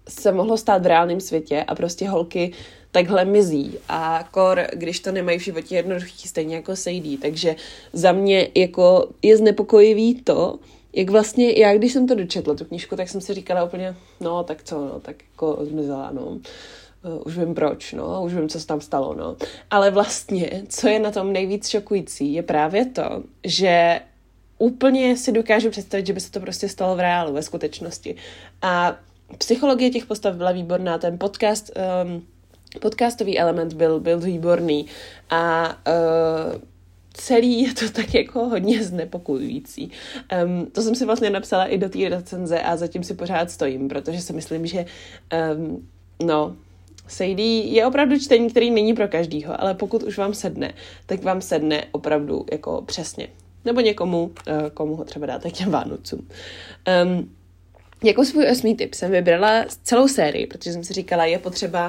se 0.08 0.32
mohlo 0.32 0.56
stát 0.56 0.82
v 0.82 0.86
reálném 0.86 1.20
světě 1.20 1.64
a 1.68 1.74
prostě 1.74 2.08
holky 2.08 2.52
takhle 2.90 3.24
mizí. 3.24 3.78
A 3.88 4.28
kor, 4.30 4.66
když 4.72 5.00
to 5.00 5.12
nemají 5.12 5.38
v 5.38 5.42
životě 5.42 5.76
jednoduchý, 5.76 6.28
stejně 6.28 6.56
jako 6.56 6.76
Sadie, 6.76 7.18
takže 7.18 7.56
za 7.92 8.12
mě 8.12 8.48
jako 8.54 9.08
je 9.22 9.36
znepokojivý 9.36 10.22
to, 10.22 10.58
jak 10.98 11.10
vlastně 11.10 11.58
já, 11.58 11.74
když 11.74 11.92
jsem 11.92 12.06
to 12.06 12.14
dočetla, 12.14 12.54
tu 12.54 12.64
knížku, 12.64 12.96
tak 12.96 13.08
jsem 13.08 13.20
si 13.20 13.34
říkala 13.34 13.64
úplně, 13.64 13.96
no 14.20 14.42
tak 14.42 14.62
co, 14.62 14.84
no, 14.84 15.00
tak 15.00 15.16
jako 15.32 15.58
zmizela, 15.60 16.10
no. 16.12 16.22
Uh, 16.26 17.22
už 17.26 17.38
vím 17.38 17.54
proč, 17.54 17.92
no, 17.92 18.22
už 18.24 18.34
vím, 18.34 18.48
co 18.48 18.60
se 18.60 18.66
tam 18.66 18.80
stalo, 18.80 19.14
no. 19.14 19.36
Ale 19.70 19.90
vlastně, 19.90 20.62
co 20.68 20.88
je 20.88 20.98
na 20.98 21.10
tom 21.10 21.32
nejvíc 21.32 21.68
šokující, 21.68 22.32
je 22.32 22.42
právě 22.42 22.84
to, 22.84 23.22
že 23.44 24.00
úplně 24.58 25.16
si 25.16 25.32
dokážu 25.32 25.70
představit, 25.70 26.06
že 26.06 26.12
by 26.12 26.20
se 26.20 26.30
to 26.30 26.40
prostě 26.40 26.68
stalo 26.68 26.96
v 26.96 27.00
reálu, 27.00 27.32
ve 27.32 27.42
skutečnosti. 27.42 28.16
A 28.62 28.96
psychologie 29.38 29.90
těch 29.90 30.06
postav 30.06 30.34
byla 30.34 30.52
výborná, 30.52 30.98
ten 30.98 31.18
podcast, 31.18 31.70
um, 32.04 32.26
podcastový 32.80 33.38
element 33.38 33.72
byl, 33.72 34.00
byl 34.00 34.20
výborný 34.20 34.86
a 35.30 35.68
uh, 35.68 36.60
celý 37.20 37.62
je 37.62 37.74
to 37.74 37.90
tak 37.90 38.14
jako 38.14 38.44
hodně 38.44 38.84
znepokojující. 38.84 39.90
Um, 40.44 40.66
to 40.66 40.82
jsem 40.82 40.94
si 40.94 41.04
vlastně 41.04 41.30
napsala 41.30 41.66
i 41.66 41.78
do 41.78 41.88
té 41.88 42.08
recenze 42.08 42.60
a 42.60 42.76
zatím 42.76 43.02
si 43.02 43.14
pořád 43.14 43.50
stojím, 43.50 43.88
protože 43.88 44.20
si 44.20 44.32
myslím, 44.32 44.66
že 44.66 44.84
um, 45.56 45.88
no, 46.22 46.56
Sadie 47.08 47.64
je 47.64 47.86
opravdu 47.86 48.18
čtení, 48.18 48.50
který 48.50 48.70
není 48.70 48.94
pro 48.94 49.08
každýho, 49.08 49.60
ale 49.60 49.74
pokud 49.74 50.02
už 50.02 50.18
vám 50.18 50.34
sedne, 50.34 50.74
tak 51.06 51.22
vám 51.22 51.40
sedne 51.40 51.84
opravdu 51.92 52.46
jako 52.52 52.82
přesně. 52.86 53.28
Nebo 53.64 53.80
někomu, 53.80 54.22
uh, 54.24 54.68
komu 54.74 54.96
ho 54.96 55.04
třeba 55.04 55.26
dáte 55.26 55.50
k 55.50 55.52
těm 55.52 55.70
Vánocům. 55.70 56.28
Um, 57.04 57.34
jako 58.04 58.24
svůj 58.24 58.46
osmý 58.50 58.76
tip 58.76 58.94
jsem 58.94 59.10
vybrala 59.10 59.64
celou 59.82 60.08
sérii, 60.08 60.46
protože 60.46 60.72
jsem 60.72 60.84
si 60.84 60.92
říkala, 60.92 61.24
je 61.24 61.38
potřeba 61.38 61.86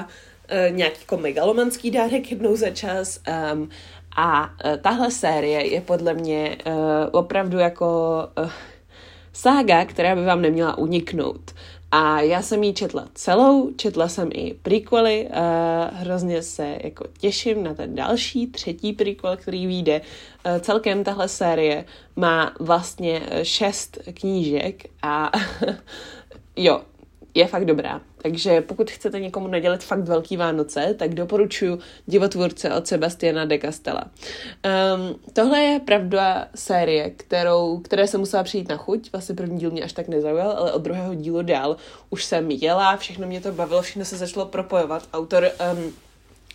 uh, 0.70 0.76
nějaký 0.76 1.00
jako 1.00 1.16
megalomanský 1.16 1.90
dárek 1.90 2.30
jednou 2.30 2.56
za 2.56 2.70
čas 2.70 3.20
um, 3.52 3.68
a 4.16 4.42
uh, 4.42 4.76
tahle 4.80 5.10
série 5.10 5.66
je 5.66 5.80
podle 5.80 6.14
mě 6.14 6.56
uh, 6.66 6.72
opravdu 7.12 7.58
jako 7.58 8.18
uh, 8.42 8.50
sága, 9.32 9.84
která 9.84 10.14
by 10.14 10.24
vám 10.24 10.42
neměla 10.42 10.78
uniknout. 10.78 11.50
A 11.92 12.20
já 12.20 12.42
jsem 12.42 12.62
ji 12.62 12.72
četla 12.72 13.08
celou, 13.14 13.70
četla 13.76 14.08
jsem 14.08 14.30
i 14.34 14.54
prequely, 14.62 15.28
uh, 15.28 15.98
hrozně 15.98 16.42
se 16.42 16.78
jako 16.84 17.04
těším 17.18 17.64
na 17.64 17.74
ten 17.74 17.94
další, 17.94 18.46
třetí 18.46 18.92
prequel, 18.92 19.36
který 19.36 19.66
vyjde. 19.66 20.00
Uh, 20.00 20.58
celkem 20.58 21.04
tahle 21.04 21.28
série 21.28 21.84
má 22.16 22.52
vlastně 22.60 23.22
šest 23.42 23.98
knížek 24.14 24.84
a 25.02 25.30
jo, 26.56 26.80
je 27.34 27.46
fakt 27.46 27.64
dobrá. 27.64 28.00
Takže 28.22 28.60
pokud 28.60 28.90
chcete 28.90 29.20
někomu 29.20 29.48
nadělit 29.48 29.84
fakt 29.84 30.04
velký 30.04 30.36
Vánoce, 30.36 30.94
tak 30.98 31.14
doporučuji 31.14 31.78
divotvůrce 32.06 32.74
od 32.74 32.86
Sebastiana 32.86 33.44
de 33.44 33.58
Castella. 33.58 34.04
Um, 34.04 35.20
tohle 35.32 35.60
je 35.60 35.80
pravda 35.80 36.48
série, 36.54 37.10
kterou, 37.10 37.78
které 37.78 38.06
jsem 38.06 38.20
musela 38.20 38.42
přijít 38.42 38.68
na 38.68 38.76
chuť. 38.76 39.12
Vlastně 39.12 39.34
první 39.34 39.58
díl 39.58 39.70
mě 39.70 39.82
až 39.82 39.92
tak 39.92 40.08
nezaujal, 40.08 40.50
ale 40.50 40.72
od 40.72 40.82
druhého 40.82 41.14
dílu 41.14 41.42
dál 41.42 41.76
už 42.10 42.24
jsem 42.24 42.50
jela, 42.50 42.96
všechno 42.96 43.26
mě 43.26 43.40
to 43.40 43.52
bavilo, 43.52 43.82
všechno 43.82 44.04
se 44.04 44.16
začalo 44.16 44.46
propojovat. 44.46 45.08
Autor 45.12 45.50
um, 45.72 45.92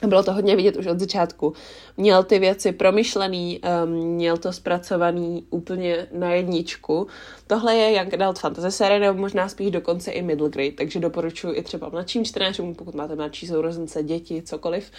bylo 0.01 0.23
to 0.23 0.34
hodně 0.34 0.55
vidět 0.55 0.75
už 0.75 0.86
od 0.86 0.99
začátku. 0.99 1.53
Měl 1.97 2.23
ty 2.23 2.39
věci 2.39 2.71
promyšlený, 2.71 3.60
um, 3.84 3.91
měl 3.91 4.38
to 4.38 4.53
zpracovaný 4.53 5.45
úplně 5.49 6.08
na 6.12 6.34
jedničku. 6.34 7.08
Tohle 7.47 7.75
je 7.75 7.97
Young 7.97 8.13
Adult 8.13 8.39
Fantasy 8.39 8.71
série, 8.71 8.99
nebo 8.99 9.19
možná 9.19 9.49
spíš 9.49 9.71
dokonce 9.71 10.12
i 10.12 10.21
middle 10.21 10.49
grade, 10.49 10.71
takže 10.71 10.99
doporučuji 10.99 11.53
i 11.53 11.63
třeba 11.63 11.89
mladším 11.89 12.25
čtenářům, 12.25 12.75
pokud 12.75 12.95
máte 12.95 13.15
mladší 13.15 13.47
sourozence, 13.47 14.03
děti, 14.03 14.41
cokoliv, 14.41 14.91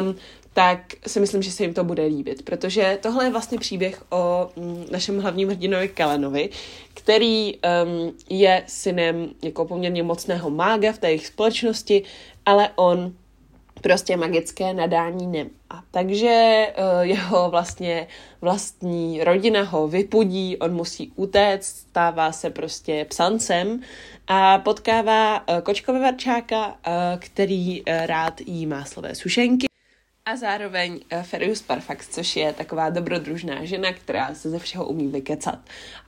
um, 0.00 0.14
tak 0.54 0.80
si 1.06 1.20
myslím, 1.20 1.42
že 1.42 1.50
se 1.50 1.62
jim 1.62 1.74
to 1.74 1.84
bude 1.84 2.04
líbit, 2.04 2.44
protože 2.44 2.98
tohle 3.02 3.24
je 3.24 3.30
vlastně 3.30 3.58
příběh 3.58 4.02
o 4.10 4.50
mm, 4.56 4.84
našem 4.90 5.20
hlavním 5.20 5.48
hrdinovi 5.48 5.88
Kalenovi, 5.88 6.50
který 6.94 7.54
um, 7.54 8.12
je 8.30 8.64
synem 8.66 9.28
jako 9.42 9.64
poměrně 9.64 10.02
mocného 10.02 10.50
mága 10.50 10.92
v 10.92 10.98
té 10.98 11.08
jejich 11.08 11.26
společnosti, 11.26 12.02
ale 12.46 12.70
on 12.76 13.12
prostě 13.80 14.16
magické 14.16 14.74
nadání 14.74 15.26
nemá. 15.26 15.50
Takže 15.90 16.66
uh, 16.78 17.00
jeho 17.00 17.50
vlastně 17.50 18.06
vlastní 18.40 19.24
rodina 19.24 19.62
ho 19.62 19.88
vypudí, 19.88 20.56
on 20.56 20.72
musí 20.74 21.12
utéct, 21.16 21.66
stává 21.66 22.32
se 22.32 22.50
prostě 22.50 23.06
psancem 23.08 23.80
a 24.28 24.58
potkává 24.58 25.48
uh, 25.48 25.60
kočkové 25.60 26.00
varčáka, 26.00 26.66
uh, 26.66 26.74
který 27.18 27.82
rád 28.06 28.40
jí 28.40 28.66
máslové 28.66 29.14
sušenky. 29.14 29.71
A 30.26 30.36
zároveň 30.36 31.00
uh, 31.12 31.22
Ferius 31.22 31.62
Parfax, 31.62 32.08
což 32.08 32.36
je 32.36 32.52
taková 32.52 32.90
dobrodružná 32.90 33.64
žena, 33.64 33.92
která 33.92 34.34
se 34.34 34.50
ze 34.50 34.58
všeho 34.58 34.86
umí 34.86 35.08
vykecat. 35.08 35.58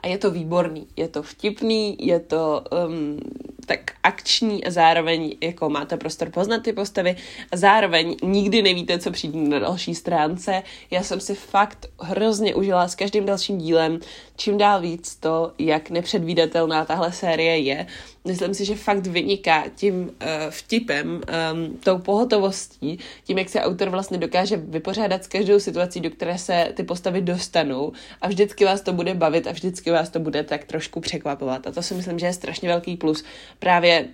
A 0.00 0.06
je 0.06 0.18
to 0.18 0.30
výborný, 0.30 0.86
je 0.96 1.08
to 1.08 1.22
vtipný, 1.22 1.96
je 2.00 2.20
to 2.20 2.64
um, 2.86 3.20
tak 3.66 3.80
akční 4.02 4.64
a 4.64 4.70
zároveň 4.70 5.36
jako 5.40 5.70
máte 5.70 5.96
prostor 5.96 6.30
poznat 6.30 6.62
ty 6.62 6.72
postavy 6.72 7.16
a 7.52 7.56
zároveň 7.56 8.16
nikdy 8.22 8.62
nevíte, 8.62 8.98
co 8.98 9.10
přijde 9.10 9.38
na 9.38 9.58
další 9.58 9.94
stránce. 9.94 10.62
Já 10.90 11.02
jsem 11.02 11.20
si 11.20 11.34
fakt 11.34 11.86
hrozně 12.00 12.54
užila 12.54 12.88
s 12.88 12.94
každým 12.94 13.26
dalším 13.26 13.58
dílem, 13.58 13.98
čím 14.36 14.58
dál 14.58 14.80
víc 14.80 15.16
to, 15.16 15.52
jak 15.58 15.90
nepředvídatelná 15.90 16.84
tahle 16.84 17.12
série 17.12 17.58
je. 17.58 17.86
Myslím 18.24 18.54
si, 18.54 18.64
že 18.64 18.74
fakt 18.74 19.06
vyniká 19.06 19.64
tím 19.74 19.94
uh, 19.94 20.10
vtipem, 20.50 21.08
um, 21.08 21.76
tou 21.76 21.98
pohotovostí, 21.98 22.98
tím, 23.24 23.38
jak 23.38 23.48
se 23.48 23.60
autor 23.60 23.88
vlastně 23.88 24.03
dokáže 24.10 24.56
vypořádat 24.56 25.24
s 25.24 25.26
každou 25.26 25.60
situací, 25.60 26.00
do 26.00 26.10
které 26.10 26.38
se 26.38 26.72
ty 26.74 26.82
postavy 26.82 27.20
dostanou 27.20 27.92
a 28.20 28.28
vždycky 28.28 28.64
vás 28.64 28.80
to 28.80 28.92
bude 28.92 29.14
bavit 29.14 29.46
a 29.46 29.52
vždycky 29.52 29.90
vás 29.90 30.08
to 30.08 30.20
bude 30.20 30.42
tak 30.42 30.64
trošku 30.64 31.00
překvapovat. 31.00 31.66
A 31.66 31.72
to 31.72 31.82
si 31.82 31.94
myslím, 31.94 32.18
že 32.18 32.26
je 32.26 32.32
strašně 32.32 32.68
velký 32.68 32.96
plus 32.96 33.24
právě 33.58 34.08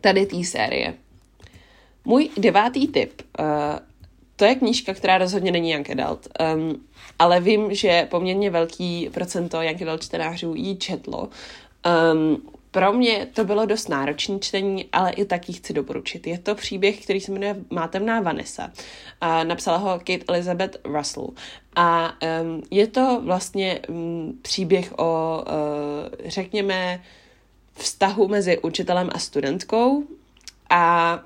tady 0.00 0.26
té 0.26 0.44
série. 0.44 0.94
Můj 2.04 2.30
devátý 2.38 2.88
tip, 2.88 3.22
uh, 3.38 3.46
to 4.36 4.44
je 4.44 4.54
knížka, 4.54 4.94
která 4.94 5.18
rozhodně 5.18 5.52
není 5.52 5.70
Young 5.70 5.90
Adult, 5.90 6.28
um, 6.54 6.86
ale 7.18 7.40
vím, 7.40 7.74
že 7.74 8.06
poměrně 8.10 8.50
velký 8.50 9.10
procento 9.14 9.62
Young 9.62 9.82
Adult 9.82 10.02
čtenářů 10.02 10.54
ji 10.54 10.76
četlo. 10.76 11.28
Um, 12.12 12.42
pro 12.70 12.92
mě 12.92 13.26
to 13.26 13.44
bylo 13.44 13.66
dost 13.66 13.88
náročné 13.88 14.38
čtení, 14.38 14.88
ale 14.92 15.10
i 15.10 15.24
taky 15.24 15.52
chci 15.52 15.72
doporučit. 15.72 16.26
Je 16.26 16.38
to 16.38 16.54
příběh, 16.54 17.02
který 17.02 17.20
se 17.20 17.32
jmenuje 17.32 17.56
Mátemná 17.70 18.20
Vanessa. 18.20 18.70
A 19.20 19.44
napsala 19.44 19.76
ho 19.76 19.98
Kate 19.98 20.24
Elizabeth 20.28 20.76
Russell. 20.84 21.28
A 21.76 22.12
um, 22.42 22.62
je 22.70 22.86
to 22.86 23.20
vlastně 23.24 23.80
um, 23.88 24.38
příběh 24.42 24.92
o, 24.98 25.42
uh, 25.46 26.28
řekněme, 26.30 27.02
vztahu 27.74 28.28
mezi 28.28 28.58
učitelem 28.58 29.10
a 29.12 29.18
studentkou 29.18 30.04
a 30.70 31.20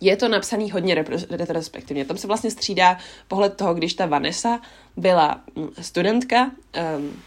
je 0.00 0.16
to 0.16 0.28
napsaný 0.28 0.70
hodně 0.70 1.04
retrospektivně. 1.30 2.04
Tam 2.04 2.16
se 2.16 2.26
vlastně 2.26 2.50
střídá 2.50 2.98
pohled 3.28 3.56
toho, 3.56 3.74
když 3.74 3.94
ta 3.94 4.06
Vanessa 4.06 4.60
byla 4.96 5.40
mm, 5.54 5.68
studentka, 5.80 6.50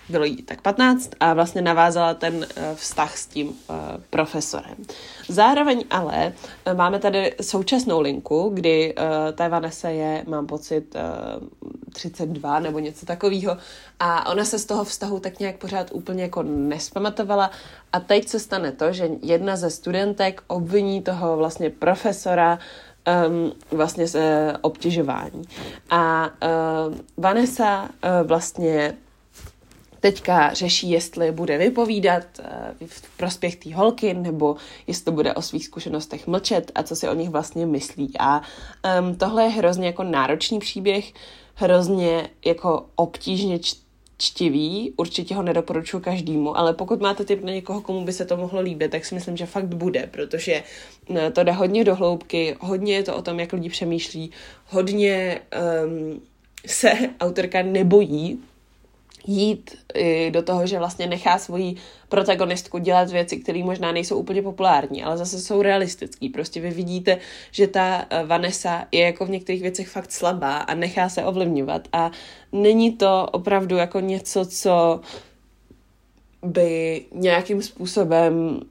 bylo 0.10 0.24
jí 0.24 0.44
tak 0.44 0.62
15 0.62 1.10
a 1.20 1.34
vlastně 1.34 1.62
navázala 1.62 2.14
ten 2.14 2.36
uh, 2.36 2.46
vztah 2.76 3.18
s 3.18 3.26
tím 3.26 3.48
uh, 3.48 3.56
profesorem. 4.10 4.76
Zároveň 5.28 5.84
ale 5.90 6.34
uh, 6.68 6.74
máme 6.74 7.00
tady 7.00 7.36
současnou 7.42 8.02
linku, 8.02 8.52
kdy 8.54 8.96
ta 9.34 9.48
Vanessa 9.48 9.90
je, 9.90 10.24
mám 10.28 10.48
pocit, 10.48 10.96
uh, 10.96 11.48
32 11.90 12.60
nebo 12.60 12.80
něco 12.80 13.06
takového 13.06 13.58
a 14.00 14.30
ona 14.30 14.46
se 14.46 14.60
z 14.60 14.66
toho 14.66 14.84
vztahu 14.84 15.20
tak 15.20 15.40
nějak 15.40 15.58
pořád 15.58 15.90
úplně 15.92 16.24
jako 16.24 16.44
nespamatovala 16.44 17.52
a 17.94 18.00
teď 18.00 18.28
se 18.28 18.40
stane 18.40 18.72
to, 18.72 18.94
že 18.94 19.10
jedna 19.22 19.56
ze 19.56 19.70
studentek 19.70 20.44
obviní 20.48 21.02
toho 21.02 21.38
vlastně 21.38 21.70
profesora 21.70 22.60
um, 23.28 23.52
vlastně 23.72 24.08
z 24.08 24.20
obtěžování. 24.62 25.44
A 25.90 26.30
uh, 26.88 26.96
Vanessa 27.18 27.84
uh, 27.84 28.28
vlastně 28.28 28.98
teďka 30.00 30.54
řeší, 30.54 30.90
jestli 30.90 31.32
bude 31.32 31.58
vypovídat 31.58 32.24
uh, 32.40 32.88
v 32.88 33.18
prospěch 33.18 33.56
té 33.56 33.76
holky, 33.76 34.14
nebo 34.14 34.56
jestli 34.88 35.06
to 35.06 35.12
bude 35.12 35.34
o 35.34 35.42
svých 35.42 35.66
zkušenostech 35.66 36.28
mlčet 36.28 36.72
a 36.76 36.84
co 36.84 36.96
si 36.96 37.10
o 37.10 37.14
nich 37.14 37.30
vlastně 37.30 37.66
myslí. 37.66 38.14
A 38.20 38.42
um, 39.00 39.16
tohle 39.16 39.44
je 39.44 39.50
hrozně 39.50 39.88
jako 39.88 40.04
náročný 40.04 40.60
příběh, 40.60 41.14
hrozně 41.56 42.30
jako 42.46 42.86
obtížně 42.96 43.60
čtivý, 44.22 44.94
určitě 44.98 45.36
ho 45.36 45.44
nedoporučuji 45.44 46.00
každému, 46.00 46.58
ale 46.58 46.74
pokud 46.74 47.02
máte 47.02 47.26
typ 47.26 47.44
na 47.44 47.52
někoho, 47.52 47.82
komu 47.82 48.06
by 48.06 48.14
se 48.14 48.26
to 48.26 48.38
mohlo 48.38 48.62
líbit, 48.62 48.92
tak 48.92 49.06
si 49.06 49.16
myslím, 49.16 49.38
že 49.38 49.46
fakt 49.46 49.76
bude, 49.76 50.10
protože 50.12 50.64
eh, 51.16 51.32
to 51.32 51.44
jde 51.44 51.52
hodně 51.52 51.84
do 51.84 51.96
hloubky, 51.96 52.56
hodně 52.60 52.96
je 52.96 53.04
to 53.04 53.16
o 53.16 53.22
tom, 53.22 53.40
jak 53.40 53.54
lidi 53.54 53.70
přemýšlí, 53.70 54.32
hodně 54.68 55.42
um, 55.86 56.22
se 56.66 56.92
autorka 57.20 57.62
nebojí 57.62 58.40
jít 59.28 59.76
do 60.30 60.42
toho, 60.44 60.68
že 60.68 60.80
vlastně 60.80 61.08
nechá 61.08 61.38
svoji 61.38 61.76
protagonistku 62.10 62.78
dělat 62.78 63.10
věci, 63.10 63.38
které 63.38 63.64
možná 63.64 63.92
nejsou 63.92 64.18
úplně 64.18 64.42
populární, 64.42 65.04
ale 65.04 65.18
zase 65.18 65.40
jsou 65.42 65.62
realistický. 65.62 66.30
Prostě 66.30 66.62
vy 66.62 66.70
vidíte, 66.70 67.18
že 67.52 67.68
ta 67.68 68.06
eh, 68.10 68.26
Vanessa 68.26 68.88
je 68.92 69.06
jako 69.06 69.26
v 69.26 69.30
některých 69.30 69.62
věcech 69.62 69.90
fakt 69.90 70.12
slabá 70.12 70.58
a 70.58 70.74
nechá 70.74 71.10
se 71.10 71.24
ovlivňovat 71.24 71.88
a 71.94 72.12
není 72.52 72.92
to 72.92 73.28
opravdu 73.32 73.76
jako 73.76 74.00
něco, 74.00 74.46
co 74.46 75.02
by 76.44 77.02
nějakým 77.12 77.62
způsobem 77.62 78.62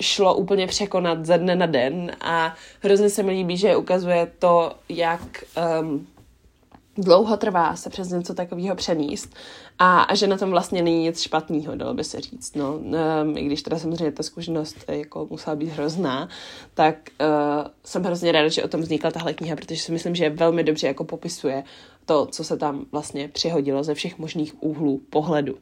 šlo 0.00 0.34
úplně 0.34 0.66
překonat 0.66 1.26
ze 1.26 1.38
dne 1.38 1.56
na 1.56 1.66
den 1.66 2.12
a 2.20 2.54
hrozně 2.80 3.10
se 3.10 3.22
mi 3.22 3.32
líbí, 3.32 3.56
že 3.56 3.76
ukazuje 3.76 4.32
to, 4.38 4.72
jak 4.88 5.44
um, 5.80 6.06
dlouho 6.98 7.36
trvá 7.36 7.76
se 7.76 7.90
přes 7.90 8.08
něco 8.08 8.34
takového 8.34 8.76
přenést 8.76 9.34
a, 9.78 10.00
a 10.00 10.14
že 10.14 10.26
na 10.26 10.38
tom 10.38 10.50
vlastně 10.50 10.82
není 10.82 11.02
nic 11.02 11.20
špatného, 11.20 11.74
dalo 11.74 11.94
by 11.94 12.04
se 12.04 12.20
říct. 12.20 12.56
No. 12.56 12.74
Um, 12.74 13.36
I 13.36 13.44
když 13.44 13.62
teda 13.62 13.78
samozřejmě 13.78 14.12
ta 14.12 14.22
zkušenost 14.22 14.76
eh, 14.86 14.96
jako 14.96 15.26
musela 15.30 15.56
být 15.56 15.68
hrozná, 15.68 16.28
tak 16.74 16.96
uh, 17.20 17.66
jsem 17.84 18.02
hrozně 18.02 18.32
ráda, 18.32 18.48
že 18.48 18.64
o 18.64 18.68
tom 18.68 18.80
vznikla 18.80 19.10
tahle 19.10 19.34
kniha, 19.34 19.56
protože 19.56 19.76
si 19.76 19.92
myslím, 19.92 20.14
že 20.14 20.30
velmi 20.30 20.64
dobře 20.64 20.86
jako 20.86 21.04
popisuje 21.04 21.64
to, 22.04 22.26
co 22.26 22.44
se 22.44 22.56
tam 22.56 22.86
vlastně 22.92 23.28
přihodilo 23.28 23.84
ze 23.84 23.94
všech 23.94 24.18
možných 24.18 24.62
úhlů 24.62 25.00
pohledu. 25.10 25.58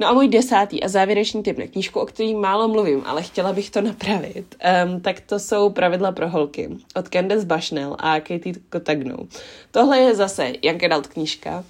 No 0.00 0.08
a 0.08 0.12
můj 0.12 0.28
desátý 0.28 0.82
a 0.82 0.88
závěrečný 0.88 1.42
tip 1.42 1.58
na 1.58 1.66
knížku, 1.66 2.00
o 2.00 2.06
který 2.06 2.34
málo 2.34 2.68
mluvím, 2.68 3.02
ale 3.06 3.22
chtěla 3.22 3.52
bych 3.52 3.70
to 3.70 3.80
napravit, 3.80 4.56
um, 4.84 5.00
tak 5.00 5.20
to 5.20 5.38
jsou 5.38 5.70
Pravidla 5.70 6.12
pro 6.12 6.28
holky 6.28 6.70
od 6.94 7.08
Candace 7.08 7.46
Bushnell 7.46 7.96
a 7.98 8.20
Katie 8.20 8.54
Kotagnou. 8.70 9.28
Tohle 9.70 9.98
je 9.98 10.14
zase 10.14 10.52
Young 10.62 10.84
Adult 10.84 11.06
knížka 11.06 11.64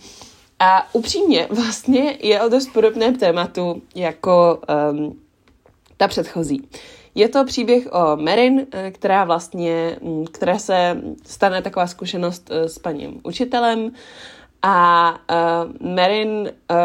a 0.59 0.95
upřímně 0.95 1.49
vlastně 1.51 2.19
je 2.23 2.43
o 2.43 2.49
dost 2.49 2.73
podobném 2.73 3.17
tématu 3.19 3.83
jako 3.95 4.61
um, 4.93 5.21
ta 5.97 6.09
předchozí. 6.09 6.69
Je 7.15 7.29
to 7.29 7.45
příběh 7.45 7.89
o 7.93 8.17
Merin, 8.17 8.67
eh, 8.73 8.91
která 8.91 9.25
vlastně, 9.25 9.99
mm, 10.03 10.27
které 10.27 10.59
se 10.59 11.03
stane 11.27 11.62
taková 11.62 11.87
zkušenost 11.87 12.51
eh, 12.51 12.69
s 12.69 12.79
paním 12.79 13.21
učitelem 13.23 13.91
a 14.62 15.11
uh, 15.31 15.91
Merin 15.95 16.51
uh, 16.71 16.77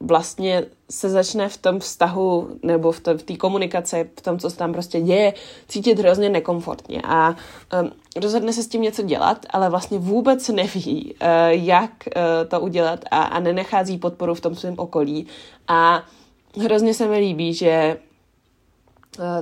vlastně 0.00 0.64
se 0.90 1.08
začne 1.08 1.48
v 1.48 1.56
tom 1.56 1.78
vztahu 1.78 2.48
nebo 2.62 2.92
v 2.92 3.00
té 3.00 3.36
komunikaci, 3.36 4.10
v 4.18 4.22
tom, 4.22 4.38
co 4.38 4.50
se 4.50 4.56
tam 4.56 4.72
prostě 4.72 5.00
děje, 5.00 5.34
cítit 5.68 5.98
hrozně 5.98 6.28
nekomfortně. 6.28 7.02
A 7.04 7.28
um, 7.30 7.90
rozhodne 8.16 8.52
se 8.52 8.62
s 8.62 8.68
tím 8.68 8.82
něco 8.82 9.02
dělat, 9.02 9.46
ale 9.50 9.70
vlastně 9.70 9.98
vůbec 9.98 10.48
neví, 10.48 11.14
uh, 11.22 11.28
jak 11.48 11.90
uh, 12.06 12.22
to 12.48 12.60
udělat 12.60 13.04
a, 13.10 13.22
a 13.22 13.40
nenechází 13.40 13.98
podporu 13.98 14.34
v 14.34 14.40
tom 14.40 14.54
svém 14.54 14.74
okolí. 14.76 15.26
A 15.68 16.02
hrozně 16.60 16.94
se 16.94 17.08
mi 17.08 17.18
líbí, 17.18 17.54
že 17.54 17.96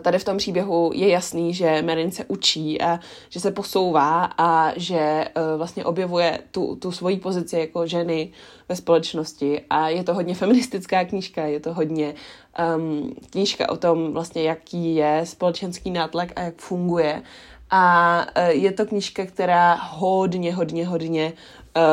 tady 0.01 0.19
v 0.19 0.25
tom 0.25 0.37
příběhu 0.37 0.91
je 0.95 1.09
jasný, 1.09 1.55
že 1.55 1.83
Merin 1.83 2.11
se 2.11 2.25
učí 2.29 2.81
a 2.81 3.01
že 3.29 3.41
se 3.41 3.51
posouvá 3.51 4.25
a 4.39 4.73
že 4.77 5.25
uh, 5.37 5.59
vlastně 5.59 5.85
objevuje 5.85 6.39
tu, 6.51 6.77
tu 6.77 6.93
svoji 6.93 7.17
pozici 7.17 7.59
jako 7.59 7.87
ženy 7.87 8.33
ve 8.69 8.77
společnosti. 8.77 9.61
A 9.71 9.89
je 9.89 10.05
to 10.05 10.15
hodně 10.15 10.35
feministická 10.35 11.05
knížka, 11.05 11.43
je 11.43 11.61
to 11.61 11.75
hodně 11.75 12.15
um, 12.77 13.15
knížka 13.31 13.71
o 13.71 13.77
tom 13.77 14.13
vlastně, 14.13 14.43
jaký 14.43 14.95
je 14.95 15.21
společenský 15.25 15.91
nátlak 15.91 16.29
a 16.37 16.41
jak 16.41 16.57
funguje. 16.57 17.23
A 17.71 18.27
uh, 18.37 18.43
je 18.49 18.73
to 18.73 18.87
knížka, 18.87 19.27
která 19.27 19.75
hodně, 19.75 20.55
hodně, 20.55 20.87
hodně 20.87 21.33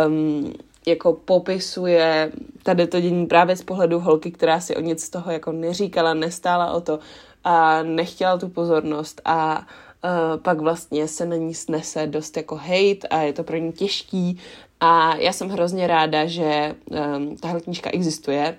um, 0.08 0.54
jako 0.88 1.14
popisuje 1.14 2.32
tady 2.64 2.88
to 2.88 3.00
dění 3.00 3.26
právě 3.26 3.56
z 3.56 3.64
pohledu 3.64 4.00
holky, 4.00 4.32
která 4.32 4.60
si 4.60 4.76
o 4.76 4.82
nic 4.82 5.04
z 5.04 5.10
toho 5.10 5.32
jako 5.32 5.52
neříkala, 5.52 6.14
nestála 6.14 6.72
o 6.72 6.82
to, 6.82 7.00
a 7.44 7.84
nechtěla 7.84 8.38
tu 8.38 8.50
pozornost 8.50 9.22
a 9.26 9.58
uh, 9.58 10.42
pak 10.42 10.60
vlastně 10.60 11.08
se 11.08 11.26
na 11.26 11.36
ní 11.36 11.54
snese 11.54 12.08
dost 12.08 12.38
jako 12.38 12.56
hate 12.56 13.08
a 13.10 13.22
je 13.22 13.34
to 13.34 13.44
pro 13.44 13.58
ní 13.58 13.72
těžký. 13.72 14.40
A 14.80 15.16
já 15.16 15.34
jsem 15.34 15.50
hrozně 15.50 15.88
ráda, 15.88 16.26
že 16.26 16.76
um, 16.86 17.38
tahle 17.38 17.62
knížka 17.62 17.90
existuje 17.94 18.58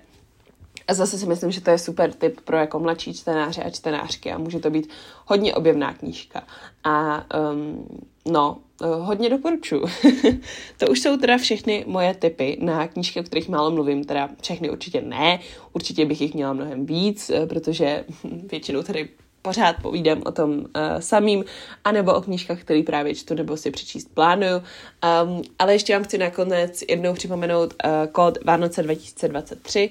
a 0.87 0.93
zase 0.93 1.17
si 1.17 1.25
myslím, 1.25 1.51
že 1.51 1.61
to 1.61 1.69
je 1.69 1.77
super 1.77 2.13
tip 2.13 2.41
pro 2.41 2.57
jako 2.57 2.79
mladší 2.79 3.13
čtenáře 3.13 3.63
a 3.63 3.69
čtenářky 3.69 4.31
a 4.31 4.37
může 4.37 4.59
to 4.59 4.69
být 4.69 4.89
hodně 5.25 5.55
objevná 5.55 5.93
knížka. 5.93 6.43
A 6.83 7.25
um, 7.53 7.87
no, 8.25 8.57
eh, 8.81 8.85
hodně 8.87 9.29
doporučuji. 9.29 9.85
to 10.77 10.87
už 10.87 11.01
jsou 11.01 11.17
teda 11.17 11.37
všechny 11.37 11.83
moje 11.87 12.13
tipy 12.13 12.57
na 12.61 12.87
knížky, 12.87 13.19
o 13.19 13.23
kterých 13.23 13.49
málo 13.49 13.71
mluvím, 13.71 14.03
teda 14.03 14.29
všechny 14.41 14.69
určitě 14.69 15.01
ne, 15.01 15.39
určitě 15.73 16.05
bych 16.05 16.21
jich 16.21 16.33
měla 16.33 16.53
mnohem 16.53 16.85
víc, 16.85 17.29
eh, 17.29 17.45
protože 17.45 18.05
většinou 18.51 18.83
tady 18.83 19.09
pořád 19.45 19.75
povídám 19.81 20.21
o 20.25 20.31
tom 20.31 20.49
uh, 20.49 20.65
samým, 20.99 21.45
anebo 21.83 22.13
o 22.13 22.21
knížkách, 22.21 22.61
které 22.61 22.83
právě 22.83 23.15
čtu 23.15 23.33
nebo 23.33 23.57
si 23.57 23.71
přečíst 23.71 24.09
plánuju. 24.13 24.57
Um, 24.57 25.41
ale 25.59 25.73
ještě 25.73 25.93
vám 25.93 26.03
chci 26.03 26.17
nakonec 26.17 26.83
jednou 26.89 27.13
připomenout 27.13 27.73
uh, 27.73 27.91
kód 28.11 28.37
Vánoce 28.45 28.83
2023, 28.83 29.89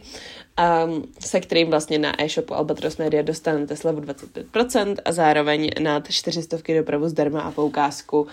um, 0.86 1.04
se 1.20 1.40
kterým 1.40 1.70
vlastně 1.70 1.98
na 1.98 2.22
e-shopu 2.22 2.54
Albatros 2.54 2.96
Media 2.96 3.22
dostanete 3.22 3.76
slevu 3.76 4.00
25% 4.00 4.96
a 5.04 5.12
zároveň 5.12 5.70
na 5.82 6.00
400 6.00 6.56
dopravu 6.76 7.08
zdarma 7.08 7.40
a 7.40 7.50
poukázku 7.50 8.26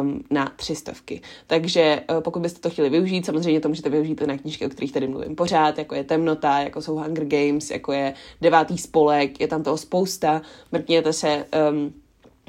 um, 0.00 0.24
na 0.30 0.52
300. 0.56 0.92
Takže 1.46 2.00
uh, 2.10 2.20
pokud 2.20 2.40
byste 2.40 2.60
to 2.60 2.70
chtěli 2.70 2.90
využít, 2.90 3.26
samozřejmě 3.26 3.60
to 3.60 3.68
můžete 3.68 3.90
využít 3.90 4.20
na 4.20 4.38
knížky, 4.38 4.66
o 4.66 4.68
kterých 4.68 4.92
tady 4.92 5.08
mluvím 5.08 5.36
pořád, 5.36 5.78
jako 5.78 5.94
je 5.94 6.04
Temnota, 6.04 6.58
jako 6.58 6.82
jsou 6.82 6.94
Hunger 6.94 7.24
Games, 7.24 7.70
jako 7.70 7.92
je 7.92 8.14
Devátý 8.40 8.78
spolek, 8.78 9.40
je 9.40 9.48
tam 9.48 9.62
toho 9.62 9.76
spousta, 9.76 10.42
mrkněte 10.72 11.12
se 11.12 11.46
um, 11.70 11.92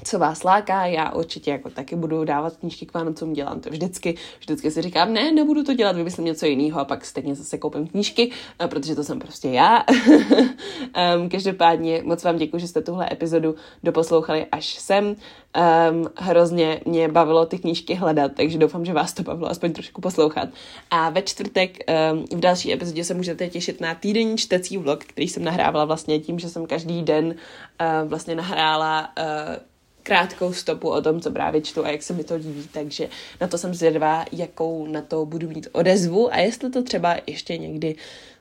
co 0.04 0.20
vás 0.20 0.44
láká, 0.44 0.86
já 0.86 1.12
určitě 1.12 1.52
jako 1.52 1.70
taky 1.70 1.96
budu 1.96 2.24
dávat 2.24 2.58
knížky 2.58 2.86
k 2.86 2.94
Vánocům, 2.94 3.34
dělám 3.34 3.60
to 3.60 3.70
vždycky, 3.70 4.16
vždycky 4.40 4.72
si 4.72 4.82
říkám, 4.82 5.14
ne, 5.14 5.32
nebudu 5.32 5.64
to 5.64 5.74
dělat, 5.74 5.96
vymyslím 5.96 6.26
něco 6.26 6.46
jiného 6.46 6.80
a 6.80 6.86
pak 6.86 7.06
stejně 7.06 7.36
zase 7.36 7.58
koupím 7.58 7.88
knížky, 7.88 8.32
eh, 8.60 8.68
protože 8.68 8.96
to 8.96 9.04
jsem 9.04 9.20
prostě 9.20 9.50
já. 9.50 9.84
um, 11.18 11.30
každopádně 11.30 12.02
moc 12.06 12.24
vám 12.24 12.38
děkuji, 12.38 12.60
že 12.60 12.68
jste 12.68 12.82
tuhle 12.82 13.10
epizodu 13.12 13.56
doposlouchali 13.84 14.46
až 14.52 14.66
sem. 14.66 15.06
Um, 15.06 16.10
hrozně 16.18 16.82
mě 16.86 17.08
bavilo 17.08 17.46
ty 17.46 17.60
knížky 17.60 17.94
hledat, 17.94 18.32
takže 18.36 18.58
doufám, 18.58 18.86
že 18.86 18.94
vás 18.94 19.14
to 19.14 19.24
bavilo 19.24 19.50
aspoň 19.50 19.74
trošku 19.74 20.02
poslouchat. 20.02 20.50
A 20.92 21.10
ve 21.10 21.22
čtvrtek 21.22 21.78
um, 22.14 22.26
v 22.32 22.40
další 22.40 22.74
epizodě 22.74 23.04
se 23.04 23.14
můžete 23.14 23.50
těšit 23.50 23.82
na 23.82 23.96
týdenní 23.96 24.38
čtecí 24.38 24.78
vlog, 24.78 25.04
který 25.04 25.28
jsem 25.28 25.44
nahrávala 25.44 25.86
vlastně 25.86 26.20
tím, 26.20 26.40
že 26.40 26.50
jsem 26.50 26.66
každý 26.66 27.02
den 27.02 27.26
uh, 27.26 28.10
vlastně 28.10 28.36
nahrála 28.36 29.10
uh, 29.20 29.69
krátkou 30.10 30.54
stopu 30.54 30.90
o 30.90 31.02
tom, 31.02 31.22
co 31.22 31.32
právě 31.32 31.62
čtu 31.62 31.86
a 31.86 31.90
jak 31.90 32.04
se 32.04 32.14
mi 32.14 32.24
to 32.24 32.36
líbí, 32.36 32.70
takže 32.72 33.10
na 33.42 33.48
to 33.48 33.58
jsem 33.58 33.74
zvědavá, 33.74 34.26
jakou 34.32 34.88
na 34.88 35.02
to 35.02 35.26
budu 35.26 35.50
mít 35.50 35.68
odezvu 35.72 36.34
a 36.34 36.38
jestli 36.38 36.70
to 36.70 36.84
třeba 36.84 37.16
ještě 37.28 37.58
někdy 37.58 37.96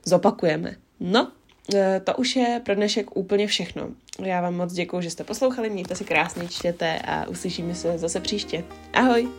zopakujeme. 0.05 0.75
No, 0.99 1.31
e, 1.75 2.01
to 2.03 2.15
už 2.15 2.35
je 2.35 2.61
pro 2.65 2.75
dnešek 2.75 3.17
úplně 3.17 3.47
všechno. 3.47 3.89
Já 4.19 4.41
vám 4.41 4.55
moc 4.55 4.73
děkuji, 4.73 5.01
že 5.01 5.09
jste 5.09 5.23
poslouchali, 5.23 5.69
mějte 5.69 5.95
si 5.95 6.03
krásně, 6.03 6.47
čtěte 6.47 6.99
a 6.99 7.27
uslyšíme 7.27 7.75
se 7.75 7.97
zase 7.97 8.19
příště. 8.19 8.63
Ahoj! 8.93 9.29